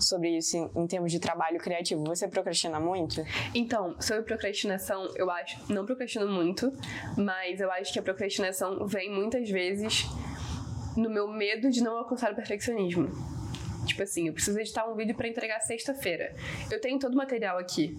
[0.00, 2.04] sobre isso em, em, termos de trabalho criativo.
[2.04, 3.22] Você procrastina muito?
[3.54, 5.60] Então, sobre procrastinação, eu acho.
[5.72, 6.72] Não procrastino muito,
[7.16, 10.06] mas eu acho que a procrastinação vem muitas vezes
[10.96, 13.08] no meu medo de não alcançar o perfeccionismo.
[13.86, 16.34] Tipo assim, eu preciso editar um vídeo para entregar sexta-feira.
[16.70, 17.96] Eu tenho todo o material aqui.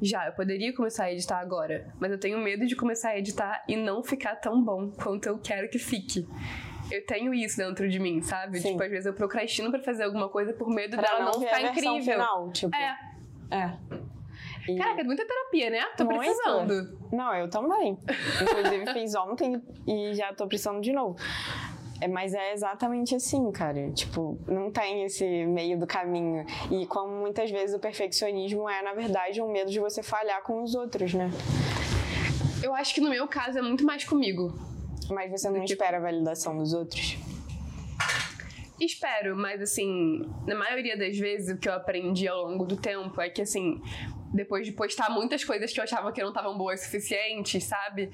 [0.00, 3.64] Já, eu poderia começar a editar agora, mas eu tenho medo de começar a editar
[3.68, 6.26] e não ficar tão bom quanto eu quero que fique.
[6.90, 8.60] Eu tenho isso dentro de mim, sabe?
[8.60, 8.72] Sim.
[8.72, 11.40] Tipo, às vezes eu procrastino para fazer alguma coisa por medo pra dela não, não
[11.40, 12.02] ficar incrível.
[12.02, 12.76] Final, tipo.
[12.76, 12.98] É.
[13.50, 13.76] É.
[14.68, 14.76] E...
[14.76, 15.84] Caraca, é muita terapia, né?
[15.96, 16.18] Tô Muito.
[16.18, 16.98] precisando.
[17.12, 17.98] Não, eu também.
[18.42, 21.16] Inclusive fiz ontem e já tô precisando de novo.
[22.00, 23.90] É, mas é exatamente assim, cara.
[23.92, 26.44] Tipo, não tem esse meio do caminho.
[26.70, 30.62] E como muitas vezes o perfeccionismo é, na verdade, um medo de você falhar com
[30.62, 31.30] os outros, né?
[32.62, 34.58] Eu acho que no meu caso é muito mais comigo.
[35.08, 37.16] Mas você não espera a validação dos outros?
[38.78, 43.18] Espero, mas assim, na maioria das vezes o que eu aprendi ao longo do tempo
[43.20, 43.80] é que assim,
[44.34, 48.10] depois de postar muitas coisas que eu achava que não estavam boas o suficiente, sabe?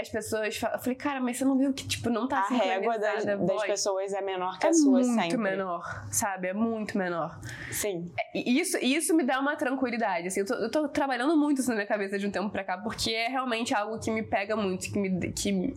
[0.00, 2.48] As pessoas falam, eu falei, cara, mas você não viu que, tipo, não tá A
[2.48, 5.18] régua das, das, pessoas é menor que é a sua sempre.
[5.18, 6.48] É muito menor, sabe?
[6.48, 7.40] É muito menor.
[7.70, 8.10] Sim.
[8.34, 10.40] E isso, isso me dá uma tranquilidade, assim.
[10.40, 12.78] Eu tô, eu tô, trabalhando muito isso na minha cabeça de um tempo pra cá,
[12.78, 15.74] porque é realmente algo que me pega muito, que me, que,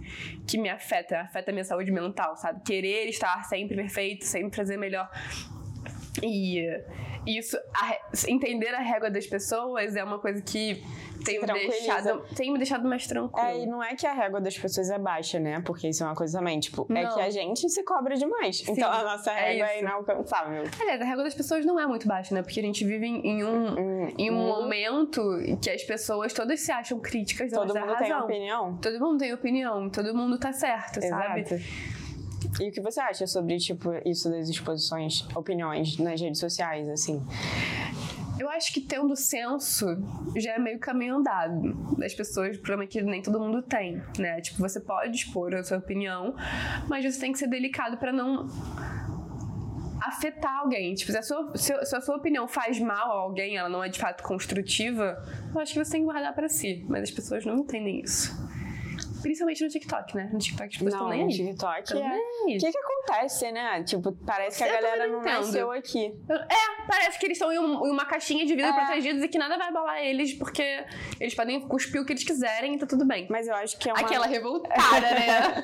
[0.48, 2.62] que me afeta, afeta a minha saúde mental, sabe?
[2.64, 5.10] Querer estar sempre perfeito, sempre fazer melhor.
[6.22, 6.68] E
[7.26, 7.98] isso, a,
[8.28, 10.84] entender a régua das pessoas é uma coisa que
[11.24, 13.48] tem me, deixado, tem me deixado mais tranquilo.
[13.48, 15.62] É, e não é que a régua das pessoas é baixa, né?
[15.62, 16.98] Porque isso é uma coisa também, tipo, não.
[16.98, 18.58] é que a gente se cobra demais.
[18.58, 20.64] Sim, então a nossa é régua é, é inalcançável.
[20.80, 22.42] Aliás, a régua das pessoas não é muito baixa, né?
[22.42, 24.48] Porque a gente vive em um, hum, em um hum.
[24.48, 25.22] momento
[25.62, 28.78] que as pessoas todas se acham críticas Todo mundo tem opinião.
[28.78, 31.50] Todo mundo tem opinião, todo mundo tá certo, Exato.
[31.50, 31.64] sabe?
[32.60, 37.24] E o que você acha sobre, tipo, isso das exposições, opiniões nas redes sociais, assim?
[38.40, 39.86] Eu acho que tendo senso
[40.36, 44.42] já é meio caminho andado das pessoas, problema que nem todo mundo tem, né?
[44.42, 46.36] Tipo, você pode expor a sua opinião,
[46.88, 48.48] mas você tem que ser delicado para não
[50.02, 50.96] afetar alguém.
[50.96, 53.90] Tipo, se a, sua, se a sua opinião faz mal a alguém, ela não é
[53.90, 55.24] de fato construtiva,
[55.54, 56.84] eu acho que você tem que guardar para si.
[56.90, 58.36] Mas as pessoas não entendem isso.
[59.22, 60.30] Principalmente no TikTok, né?
[60.32, 61.30] No TikTok pessoas estão nem no.
[61.30, 62.18] TikTok é...
[62.18, 63.84] O que que acontece, né?
[63.84, 65.46] Tipo, parece que a Eu também galera não não entendo.
[65.46, 66.14] nasceu aqui.
[66.30, 68.74] É, parece que eles estão em, um- em uma caixinha de vidro É.
[68.74, 70.84] protegidos e que nada vai abalar eles, porque
[71.20, 73.28] eles podem cuspir o que eles quiserem e tá tudo bem.
[73.30, 74.02] Mas eu acho que é uma...
[74.02, 75.64] Aquela revoltada, né?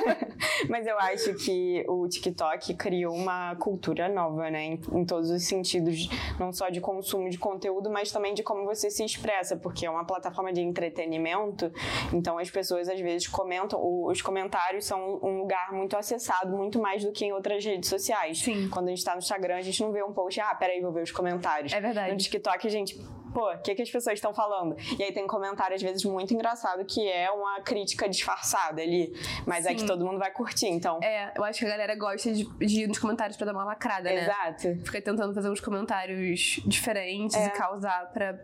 [0.68, 4.62] Mas eu acho que o TikTok criou uma cultura nova, né?
[4.64, 8.64] Em, em todos os sentidos, não só de consumo de conteúdo, mas também de como
[8.64, 11.72] você se expressa, porque é uma plataforma de entretenimento,
[12.12, 17.04] então as pessoas às vezes comentam, os comentários são um lugar muito acessado, muito mais
[17.04, 18.40] do que em outras redes sociais.
[18.40, 18.68] Sim.
[18.68, 20.92] Quando a gente tá no Instagram, a gente não vê um post, ah, peraí, vou
[20.92, 21.72] ver os comentários.
[21.72, 22.12] É verdade.
[22.12, 22.98] No TikTok, a gente,
[23.34, 24.76] pô, o que, que as pessoas estão falando?
[24.98, 29.12] E aí tem um comentário, às vezes, muito engraçado, que é uma crítica disfarçada ali.
[29.46, 29.86] Mas é que Sim.
[29.86, 30.98] todo mundo vai curtir, então.
[31.02, 33.64] É, eu acho que a galera gosta de, de ir nos comentários pra dar uma
[33.64, 34.22] lacrada, né?
[34.22, 34.84] Exato.
[34.84, 37.46] Fica tentando fazer uns comentários diferentes É.
[37.46, 38.38] e causar pra.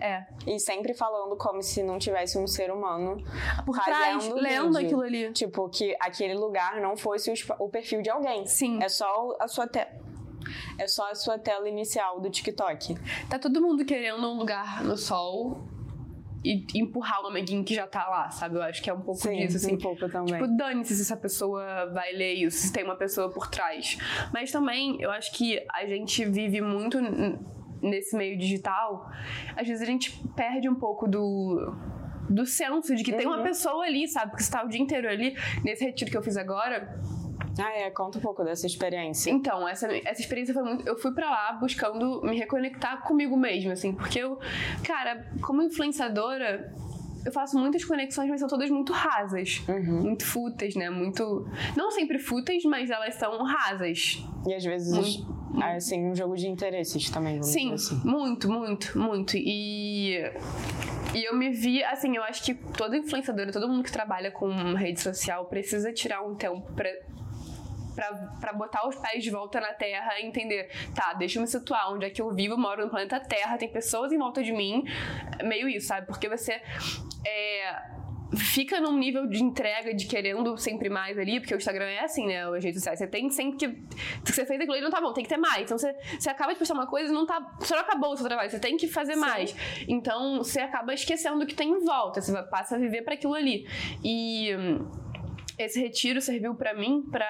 [0.00, 0.24] É.
[0.46, 3.22] E sempre falando como se não tivesse um ser humano
[3.66, 4.86] Por trás, lendo vídeo.
[4.86, 5.32] aquilo ali.
[5.32, 8.46] Tipo, que aquele lugar não fosse o, perfil de alguém.
[8.46, 8.82] Sim.
[8.82, 9.90] É só a sua tela.
[10.78, 12.96] É só a sua tela inicial do TikTok.
[13.28, 15.68] Tá todo mundo querendo um lugar no sol
[16.44, 18.56] e empurrar o amiguinho que já tá lá, sabe?
[18.56, 19.74] Eu acho que é um pouco disso, assim.
[19.74, 20.34] um pouco também.
[20.34, 23.98] Tipo, dane-se se essa pessoa vai ler isso, se tem uma pessoa por trás.
[24.32, 26.98] Mas também, eu acho que a gente vive muito
[27.82, 29.10] nesse meio digital.
[29.56, 31.74] Às vezes a gente perde um pouco do.
[32.30, 33.42] Do senso de que tem uma Uhum.
[33.42, 34.30] pessoa ali, sabe?
[34.32, 35.34] Porque você tá o dia inteiro ali.
[35.64, 37.00] Nesse retiro que eu fiz agora,
[37.58, 39.30] Ah, é, conta um pouco dessa experiência.
[39.30, 40.86] então, essa, essa experiência foi muito.
[40.86, 44.38] Eu fui pra lá buscando me reconectar comigo mesma, assim, porque eu,
[44.84, 46.70] cara, como influenciadora,
[47.28, 49.62] eu faço muitas conexões, mas são todas muito rasas.
[49.68, 50.02] Uhum.
[50.02, 50.88] Muito fúteis, né?
[50.88, 51.46] Muito.
[51.76, 54.24] Não sempre fúteis, mas elas são rasas.
[54.46, 55.22] E às vezes,
[55.62, 58.00] assim, um jogo de interesses também, Sim, assim.
[58.02, 59.36] muito, muito, muito.
[59.36, 60.14] E.
[61.14, 64.48] E eu me vi, assim, eu acho que toda influenciadora, todo mundo que trabalha com
[64.74, 66.90] rede social precisa tirar um tempo pra,
[67.98, 71.48] pra, pra botar os pés de volta na Terra e entender, tá, deixa eu me
[71.48, 74.52] situar, onde é que eu vivo, moro no planeta Terra, tem pessoas em volta de
[74.52, 74.84] mim,
[75.42, 76.06] meio isso, sabe?
[76.06, 76.62] Porque você
[77.26, 77.82] é,
[78.36, 82.24] fica num nível de entrega, de querendo sempre mais ali, porque o Instagram é assim,
[82.24, 82.44] né?
[82.44, 83.68] As redes sociais, você tem sempre que.
[84.24, 85.62] que você fez aquilo ali não tá bom, tem que ter mais.
[85.62, 87.40] Então você, você acaba de postar uma coisa e não tá.
[87.58, 89.56] Você não acabou o seu trabalho, você tem que fazer mais.
[89.88, 93.34] Então você acaba esquecendo o que tem em volta, você passa a viver para aquilo
[93.34, 93.66] ali.
[94.04, 94.50] E.
[95.58, 97.26] esse retiro serviu pra mim pra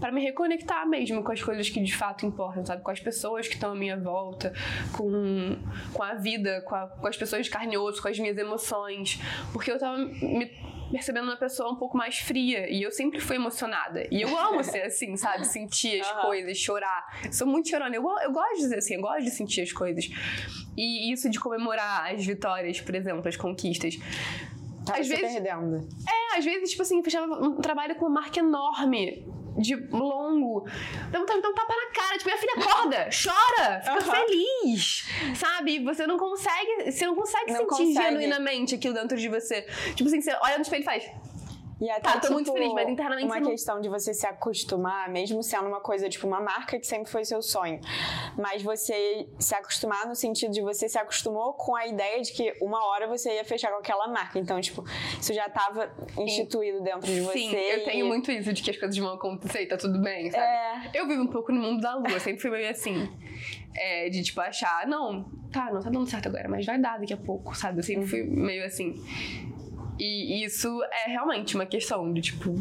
[0.00, 2.82] pra me reconectar mesmo com as coisas que de fato importam, sabe?
[2.82, 4.52] Com as pessoas que estão à minha volta,
[4.92, 5.56] com,
[5.92, 8.36] com a vida, com, a- com as pessoas de carne e osso, com as minhas
[8.36, 9.18] emoções.
[9.52, 10.50] Porque eu tava me
[10.92, 14.06] percebendo uma pessoa um pouco mais fria e eu sempre fui emocionada.
[14.10, 15.44] E eu amo ser assim, sabe?
[15.46, 16.20] Sentir as Aham.
[16.22, 17.04] coisas, chorar.
[17.24, 17.96] Eu sou muito chorona.
[17.96, 20.04] Eu, eu gosto de ser assim, eu gosto de sentir as coisas.
[20.76, 23.96] E isso de comemorar as vitórias, por exemplo, as conquistas.
[24.86, 25.86] Tava às se vezes- perdendo.
[26.08, 29.26] É, às vezes, tipo assim, fechava um trabalho com uma marca enorme.
[29.58, 30.60] De longo.
[30.68, 32.18] Um, dá um tapa na cara.
[32.18, 34.26] Tipo, minha filha acorda, chora, fica Aham.
[34.26, 35.08] feliz.
[35.34, 35.78] Sabe?
[35.82, 36.90] Você não consegue.
[36.92, 37.94] Você não consegue Não sentir consegue.
[38.10, 39.62] genuinamente aquilo dentro de você.
[39.94, 41.10] Tipo assim, você olha no espelho e faz.
[41.78, 44.26] E até, Tá, tô tipo, muito feliz, mas internamente uma não- questão de você se
[44.26, 47.80] acostumar, mesmo sendo uma coisa, tipo, uma marca que sempre foi seu sonho.
[48.38, 52.54] Mas você se acostumar no sentido de você se acostumou com a ideia de que
[52.62, 54.38] uma hora você ia fechar com aquela marca.
[54.38, 54.82] Então, tipo,
[55.20, 57.38] isso já tava instituído dentro de você.
[57.38, 60.00] Sim, eu e- tenho muito isso de que as coisas vão acontecer e tá tudo
[60.00, 60.42] bem, sabe?
[60.44, 63.06] É, Eu vivo um pouco no mundo da lua, sempre fui meio assim.
[63.78, 67.12] é, de tipo achar, não, tá, não tá dando certo agora, mas vai dar daqui
[67.12, 67.80] a pouco, sabe?
[67.80, 68.94] Eu sempre fui meio assim.
[69.98, 72.54] E isso é realmente uma questão de tipo.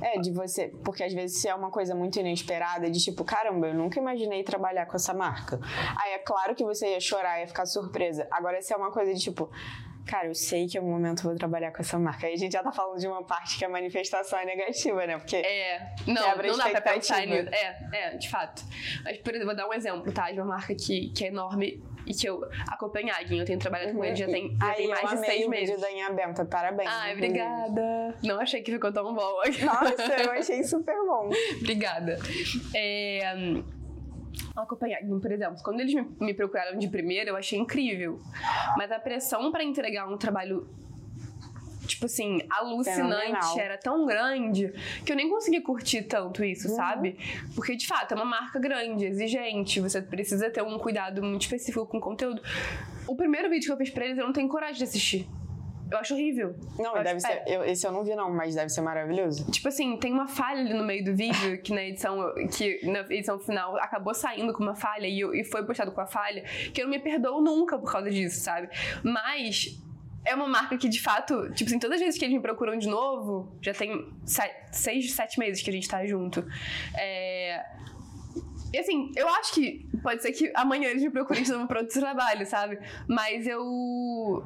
[0.00, 0.68] é, de você.
[0.84, 4.42] Porque às vezes se é uma coisa muito inesperada, de tipo, caramba, eu nunca imaginei
[4.42, 5.60] trabalhar com essa marca.
[6.00, 8.26] Aí é claro que você ia chorar, ia ficar surpresa.
[8.30, 9.50] Agora, se é uma coisa de tipo.
[10.06, 12.26] Cara, eu sei que em algum momento eu vou trabalhar com essa marca.
[12.26, 15.18] Aí a gente já tá falando de uma parte que a manifestação é negativa, né?
[15.18, 15.94] Porque É.
[16.06, 17.48] Não, não dá pra pensar nisso.
[17.52, 18.62] É, é, de fato.
[19.04, 20.30] Mas, por exemplo, vou dar um exemplo, tá?
[20.30, 22.40] De uma marca que, que é enorme e que eu.
[22.70, 25.48] A Copenhagen, eu tenho trabalhado com ele já tem, já tem mais eu de seis
[25.48, 25.80] meses.
[25.80, 26.88] da Inha Benta, parabéns.
[26.88, 28.14] Ai, obrigada.
[28.22, 29.40] Não achei que ficou tão bom.
[29.64, 31.30] Nossa, eu achei super bom.
[31.58, 32.16] Obrigada.
[32.74, 33.34] É,
[34.56, 38.20] a Copenhagen, por exemplo, quando eles me, procuraram de primeira, eu achei incrível.
[38.76, 40.68] Mas a pressão para entregar um trabalho
[41.86, 43.58] tipo assim, alucinante, Fenomenal.
[43.60, 44.72] era tão grande
[45.04, 46.74] que eu nem consegui curtir tanto isso, Uhum.
[46.74, 47.16] sabe?
[47.54, 51.86] Porque de fato é uma marca grande, exigente, você precisa ter um cuidado muito específico
[51.86, 52.42] com o conteúdo.
[53.06, 55.28] O primeiro vídeo que eu fiz pra eles eu não tenho coragem de assistir.
[55.90, 56.56] Eu acho horrível.
[56.78, 57.42] Não, eu deve acho, ser.
[57.46, 59.48] eu- esse eu não vi, não, mas deve ser maravilhoso.
[59.50, 63.00] Tipo assim, tem uma falha ali no meio do vídeo que na edição que na
[63.00, 66.42] edição final acabou saindo com uma falha e, eu- e foi postado com a falha,
[66.74, 68.68] que eu não me perdoo nunca por causa disso, sabe?
[69.04, 69.80] Mas
[70.24, 72.76] é uma marca que de fato, tipo assim, todas as vezes que eles me procuram
[72.76, 76.44] de novo, já tem se- seis, sete meses que a gente tá junto.
[76.98, 77.64] É.
[78.74, 81.78] E assim, eu acho que pode ser que amanhã eles me procurem de novo pra
[81.80, 82.76] outro trabalho, sabe?
[83.08, 84.44] Mas eu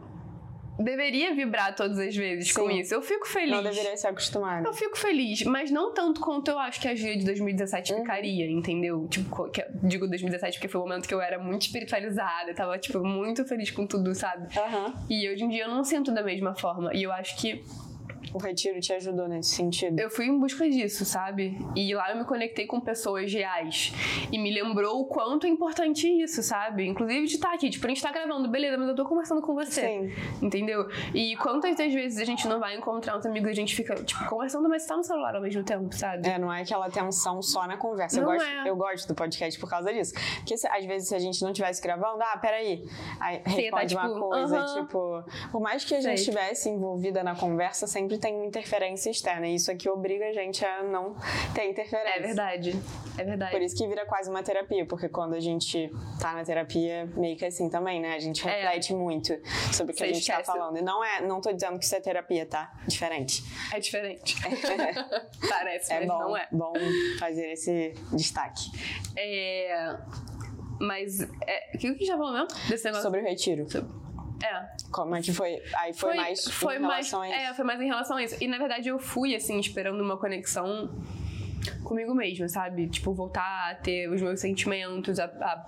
[0.82, 2.78] deveria vibrar todas as vezes com Sim.
[2.80, 2.94] isso.
[2.94, 3.50] Eu fico feliz.
[3.50, 4.64] Não deveria se acostumar.
[4.64, 8.00] Eu fico feliz, mas não tanto quanto eu acho que a Gia de 2017 Uhum.
[8.00, 9.06] ficaria, entendeu?
[9.08, 9.50] Tipo,
[9.82, 13.70] digo 2017 porque foi o momento que eu era muito espiritualizada, tava, tipo, muito feliz
[13.70, 14.48] com tudo, sabe?
[14.58, 14.94] Aham.
[15.08, 16.94] E hoje em dia eu não sinto da mesma forma.
[16.94, 17.62] E eu acho que
[18.34, 19.98] O retiro te ajudou nesse sentido.
[19.98, 21.58] eu fui em busca disso, sabe?
[21.74, 23.92] E lá eu me conectei com pessoas reais.
[24.30, 26.86] E me lembrou o quanto é importante isso, sabe?
[26.86, 27.68] Inclusive de estar aqui.
[27.70, 29.80] Tipo, a gente tá gravando, beleza, mas eu tô conversando com você.
[29.80, 30.12] Sim.
[30.44, 30.88] Entendeu?
[31.14, 33.94] E quantas das vezes a gente não vai encontrar uns amigos e a gente fica,
[33.96, 36.28] tipo, conversando, mas tá no celular ao mesmo tempo, sabe?
[36.28, 38.18] É, não é aquela tensão só na conversa.
[38.18, 38.68] Eu Não gosto, é.
[38.68, 40.12] eu gosto do podcast por causa disso.
[40.36, 42.84] Porque se- às vezes se a gente não estivesse gravando, ah, peraí.
[43.18, 44.80] Aí Sim, responde tá, uma tipo, coisa, aham.
[44.82, 45.24] tipo.
[45.50, 49.46] Por mais que a gente estivesse envolvida na conversa, sempre tem uma interferência externa.
[49.48, 51.16] E isso aqui obriga a gente a não
[51.54, 52.18] ter interferência.
[52.18, 52.76] É verdade.
[53.18, 53.50] É verdade.
[53.52, 55.90] Por isso que vira quase uma terapia, porque quando a gente
[56.20, 58.14] tá na terapia, meio que assim também, né?
[58.14, 58.50] A gente É.
[58.62, 59.36] reflete muito
[59.72, 60.46] sobre o que Você a gente tá esquece.
[60.58, 60.78] falando.
[60.78, 62.72] E não é, não tô dizendo que isso é terapia, tá?
[62.86, 63.42] Diferente.
[63.72, 64.36] É diferente.
[65.48, 66.46] Parece, É mas bom, não é.
[66.52, 66.72] bom
[67.18, 68.70] fazer esse destaque.
[69.16, 69.96] É.
[70.80, 71.20] Mas.
[71.46, 71.70] É...
[71.74, 72.48] O que a gente já falou mesmo?
[73.02, 73.66] Sobre o retiro.
[74.42, 74.68] É.
[74.90, 75.62] Como é que foi?
[75.76, 77.38] Aí foi, mais foi em mais, relação a isso.
[77.38, 78.36] É, foi mais em relação a isso.
[78.40, 80.90] E na verdade eu fui, assim, esperando uma conexão
[81.84, 82.88] comigo mesma, sabe?
[82.88, 85.66] Tipo, voltar a ter os meus sentimentos, a, a,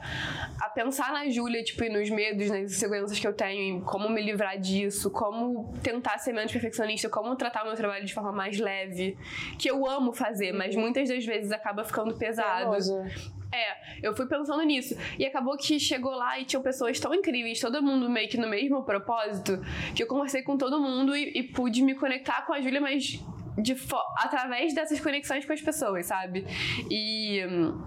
[0.67, 4.09] a pensar na Júlia, tipo, e nos medos, nas inseguranças que eu tenho, em como
[4.09, 8.33] me livrar disso, como tentar ser menos perfeccionista, como tratar o meu trabalho de forma
[8.33, 9.17] mais leve,
[9.59, 12.71] que eu amo fazer, mas muitas das vezes acaba ficando pesado.
[12.71, 13.05] Penoso.
[13.53, 14.97] É, eu fui pensando nisso.
[15.19, 18.49] E acabou que chegou lá e tinham pessoas tão incríveis, todo mundo meio que no
[18.49, 19.61] mesmo propósito,
[19.95, 23.21] que eu conversei com todo mundo e, e pude me conectar com a Júlia, mas
[23.59, 23.77] de
[24.17, 26.47] através dessas conexões com as pessoas, sabe?
[26.91, 27.45] E.
[27.47, 27.83] hum,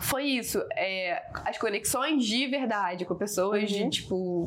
[0.00, 0.62] Foi isso.
[0.76, 3.90] é, as conexões de verdade com pessoas de, Uhum.
[3.90, 4.46] tipo,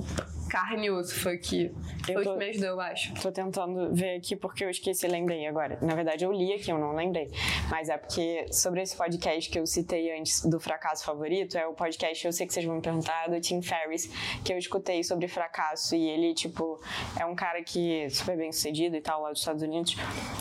[0.52, 1.72] carne e osso foi que,
[2.06, 3.14] foi o tô- que me ajudou, eu acho.
[3.22, 5.78] Tô tentando ver aqui porque eu esqueci, lembrei agora.
[5.82, 7.30] Na verdade, eu li aqui, eu não lembrei.
[7.70, 11.74] Mas é porque sobre esse podcast que eu citei antes do fracasso favorito, é o
[11.74, 14.08] podcast, eu sei que vocês vão me perguntar, do Tim Ferriss,
[14.44, 15.96] que eu escutei sobre fracasso.
[15.96, 16.82] E ele, tipo,
[17.18, 19.96] é um cara que é super bem sucedido e tal, lá dos Estados Unidos.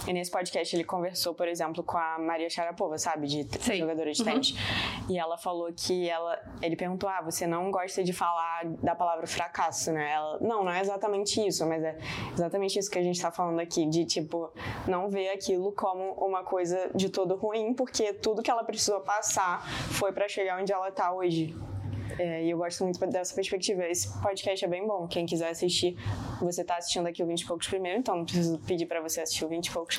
[0.09, 3.27] E nesse podcast ele conversou, por exemplo, com a Maria Sharapova, sabe?
[3.29, 3.79] De Sei.
[3.79, 4.25] jogadora de Uhum.
[4.29, 4.55] tênis.
[5.09, 6.37] E ela falou que ela.
[6.61, 10.00] Ele perguntou: Ah, você não gosta de falar da palavra fracasso, né?
[10.09, 11.97] Ela, não, não é exatamente isso, mas é
[12.33, 14.53] exatamente isso que a gente tá falando aqui, de tipo,
[14.87, 19.67] não ver aquilo como uma coisa de todo ruim, porque tudo que ela precisou passar
[19.93, 21.55] foi pra chegar onde ela tá hoje.
[22.19, 23.85] É, e eu gosto muito dessa perspectiva.
[23.87, 25.07] Esse podcast é bem bom.
[25.07, 25.97] Quem quiser assistir,
[26.41, 29.21] você tá assistindo aqui o 20 e poucos primeiro, então não preciso pedir pra você
[29.21, 29.99] assistir o 20 e poucos.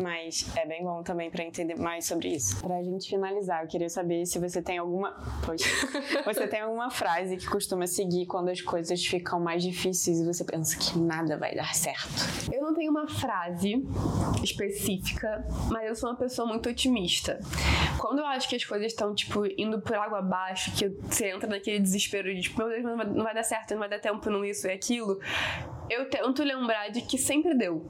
[0.00, 2.60] Mas é bem bom também pra entender mais sobre isso.
[2.60, 5.12] Pra gente finalizar, eu queria saber se você tem alguma.
[5.44, 5.64] Poxa,
[6.24, 10.44] você tem alguma frase que costuma seguir quando as coisas ficam mais difíceis e você
[10.44, 12.08] pensa que nada vai dar certo.
[12.52, 13.84] Eu não tenho uma frase
[14.42, 17.38] específica, mas eu sou uma pessoa muito otimista.
[17.98, 21.48] Quando eu acho que as coisas estão, tipo, indo por água abaixo, que você entra
[21.48, 23.98] naquele desespero de, tipo, meu Deus, não vai, não vai dar certo, não vai dar
[23.98, 25.20] tempo num isso e aquilo,
[25.88, 27.86] eu tento lembrar de que sempre deu.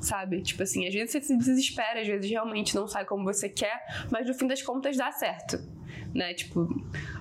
[0.00, 0.42] Sabe?
[0.42, 3.86] Tipo assim, às vezes você se desespera, às vezes realmente não sai como você quer,
[4.10, 5.58] mas no fim das contas dá certo.
[6.14, 6.32] Né?
[6.32, 6.68] Tipo,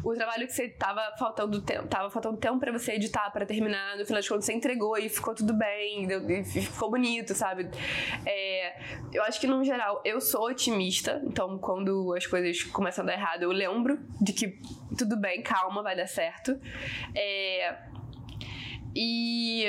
[0.04, 3.98] o trabalho que você tava faltando tempo, tava faltando tempo para você editar, para terminar,
[3.98, 7.70] no final das contas você entregou e ficou tudo bem, deu- e ficou bonito, sabe?
[8.24, 8.78] É,
[9.12, 13.14] eu acho que no geral eu sou otimista, então quando as coisas começam a dar
[13.14, 14.60] errado, eu lembro de que
[14.96, 16.60] tudo bem, calma, vai dar certo.
[17.16, 17.76] É,
[18.96, 19.66] e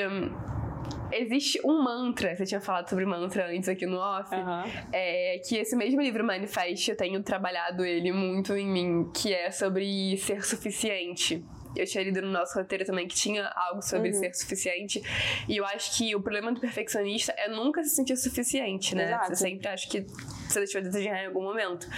[1.15, 4.65] existe um mantra, você tinha falado sobre mantra antes aqui no off, Aham.
[4.93, 9.51] é que esse mesmo livro Manifest, eu tenho trabalhado ele muito em mim, que é
[9.51, 11.45] sobre ser suficiente.
[11.77, 14.15] Eu tinha lido no nosso roteiro também que tinha algo sobre Uhum.
[14.21, 15.03] ser suficiente.
[15.49, 19.07] E eu acho que o problema do perfeccionista é nunca se sentir suficiente, né?
[19.07, 19.27] Exato.
[19.31, 20.03] Você sempre acha que
[20.49, 21.89] você deixou de desejar em algum momento.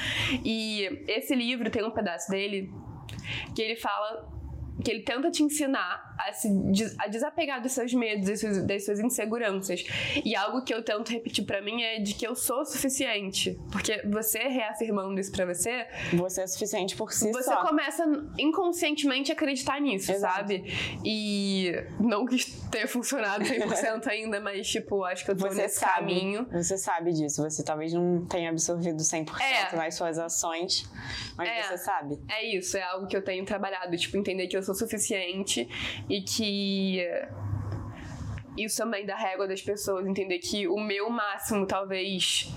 [0.42, 2.70] E esse livro tem um pedaço dele
[3.54, 4.26] que ele fala
[4.82, 6.48] que ele tenta te ensinar a, se,
[6.98, 9.84] a desapegar dos seus medos, das suas, das suas inseguranças.
[10.24, 13.58] E algo que eu tento repetir para mim é de que eu sou suficiente.
[13.70, 15.86] Porque você reafirmando isso pra você.
[16.14, 17.60] Você é suficiente por si você só.
[17.60, 18.04] Você começa
[18.38, 20.34] inconscientemente a acreditar nisso, Exato.
[20.34, 20.64] sabe?
[21.04, 22.36] E não que
[22.70, 26.46] tenha funcionado 100% ainda, mas, tipo, acho que eu tô você nesse sabe, caminho.
[26.52, 27.42] Você sabe disso.
[27.42, 29.76] Você talvez não tenha absorvido 100% é.
[29.76, 30.88] nas suas ações,
[31.36, 31.62] mas é.
[31.62, 32.18] você sabe.
[32.28, 33.96] É isso, é algo que eu tenho trabalhado.
[33.96, 35.68] Tipo, entender que eu sou suficiente
[36.08, 37.02] e que
[38.56, 42.50] isso também dá régua das pessoas, entender que o meu máximo talvez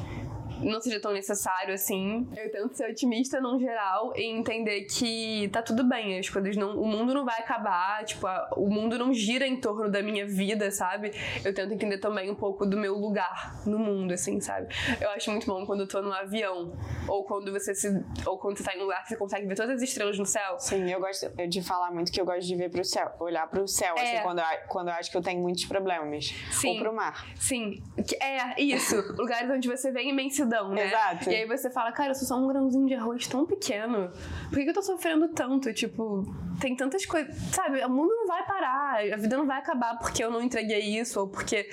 [0.62, 2.28] não seja tão necessário assim.
[2.36, 6.80] Eu tento ser otimista no geral e entender que tá tudo bem, as coisas não.
[6.80, 10.26] O mundo não vai acabar, tipo, a, o mundo não gira em torno da minha
[10.26, 11.12] vida, sabe?
[11.44, 14.68] Eu tento entender também um pouco do meu lugar no mundo, assim, sabe?
[15.00, 16.74] Eu acho muito bom quando eu tô no avião,
[17.08, 17.88] ou quando você se.
[18.26, 20.26] ou quando você tá em um lugar que você consegue ver todas as estrelas no
[20.26, 20.60] céu.
[20.60, 23.68] Sim, eu gosto de falar muito que eu gosto de ver pro céu, olhar pro
[23.68, 24.14] céu, assim, é.
[24.16, 26.34] assim, quando eu, quando eu acho que eu tenho muitos problemas.
[26.52, 26.70] Sim.
[26.70, 27.28] Ou pro mar.
[27.36, 27.82] Sim.
[28.22, 28.96] É, isso.
[29.18, 30.88] Lugares onde você vê imensidão né?
[30.88, 31.30] Exato.
[31.30, 34.10] E aí você fala, cara, eu sou só um grãozinho de arroz tão pequeno.
[34.50, 35.74] Por que, eu tô sofrendo tanto?
[35.74, 36.24] Tipo,
[36.60, 37.36] tem tantas coisas.
[37.54, 41.00] Sabe, o mundo não vai parar, a vida não vai acabar porque eu não entreguei
[41.00, 41.70] isso, ou porque.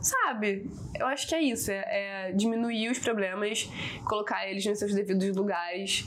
[0.00, 0.70] Sabe?
[0.98, 1.70] Eu acho que é isso.
[1.70, 3.68] É, é diminuir os problemas,
[4.04, 6.04] colocar eles nos seus devidos lugares,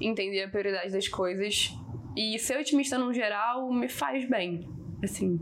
[0.00, 1.72] entender a prioridade das coisas.
[2.16, 4.66] E ser otimista no geral me faz bem.
[5.02, 5.38] Assim.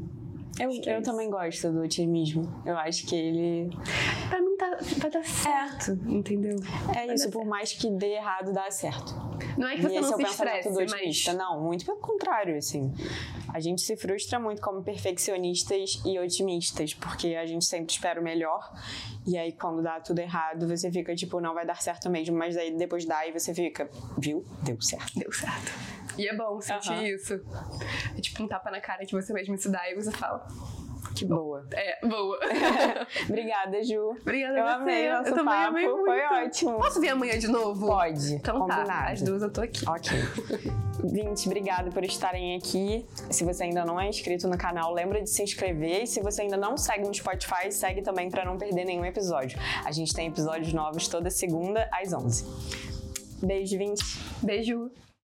[0.59, 2.63] Eu, eu é também gosto do otimismo.
[2.65, 3.71] Eu acho que ele.
[4.29, 6.13] Pra mim tá, vai dar certo, é.
[6.13, 6.57] entendeu?
[6.91, 9.15] É vai isso, por mais que dê errado, dá certo.
[9.59, 11.33] Não é que você e não se é o estresse, do otimista.
[11.33, 11.39] Mas...
[11.39, 12.93] Não, muito pelo contrário, assim.
[13.53, 18.25] A gente se frustra muito como perfeccionistas e otimistas, porque a gente sempre espera o
[18.25, 18.73] melhor.
[19.27, 22.37] E aí, quando dá tudo errado, você fica tipo, não vai dar certo mesmo.
[22.37, 23.89] Mas aí depois dá e você fica,
[24.19, 24.45] viu?
[24.63, 25.19] Deu certo.
[25.19, 25.73] Deu certo.
[26.19, 27.03] E é bom sentir uhum.
[27.03, 27.41] isso.
[28.17, 30.47] É tipo um tapa na cara que você mesmo se dá e você fala.
[31.15, 31.65] Que boa.
[31.73, 32.39] É, boa.
[33.29, 34.17] Obrigada, Ju.
[34.21, 34.83] Obrigada eu a você.
[34.83, 35.69] amei nosso eu também papo.
[35.69, 36.05] amei muito.
[36.05, 36.77] Foi ótimo.
[36.77, 37.87] Posso vir amanhã de novo?
[37.87, 38.35] Pode.
[38.35, 38.87] Então Combinado.
[38.87, 39.11] tá.
[39.11, 39.89] As duas eu tô aqui.
[39.89, 40.11] Ok.
[41.05, 43.07] Vinte, obrigada por estarem aqui.
[43.31, 46.03] Se você ainda não é inscrito no canal, lembra de se inscrever.
[46.03, 49.59] E se você ainda não segue no Spotify, segue também para não perder nenhum episódio.
[49.85, 52.45] A gente tem episódios novos toda segunda às 11.
[53.41, 54.03] Beijo, Vinte.
[54.43, 54.91] Beijo.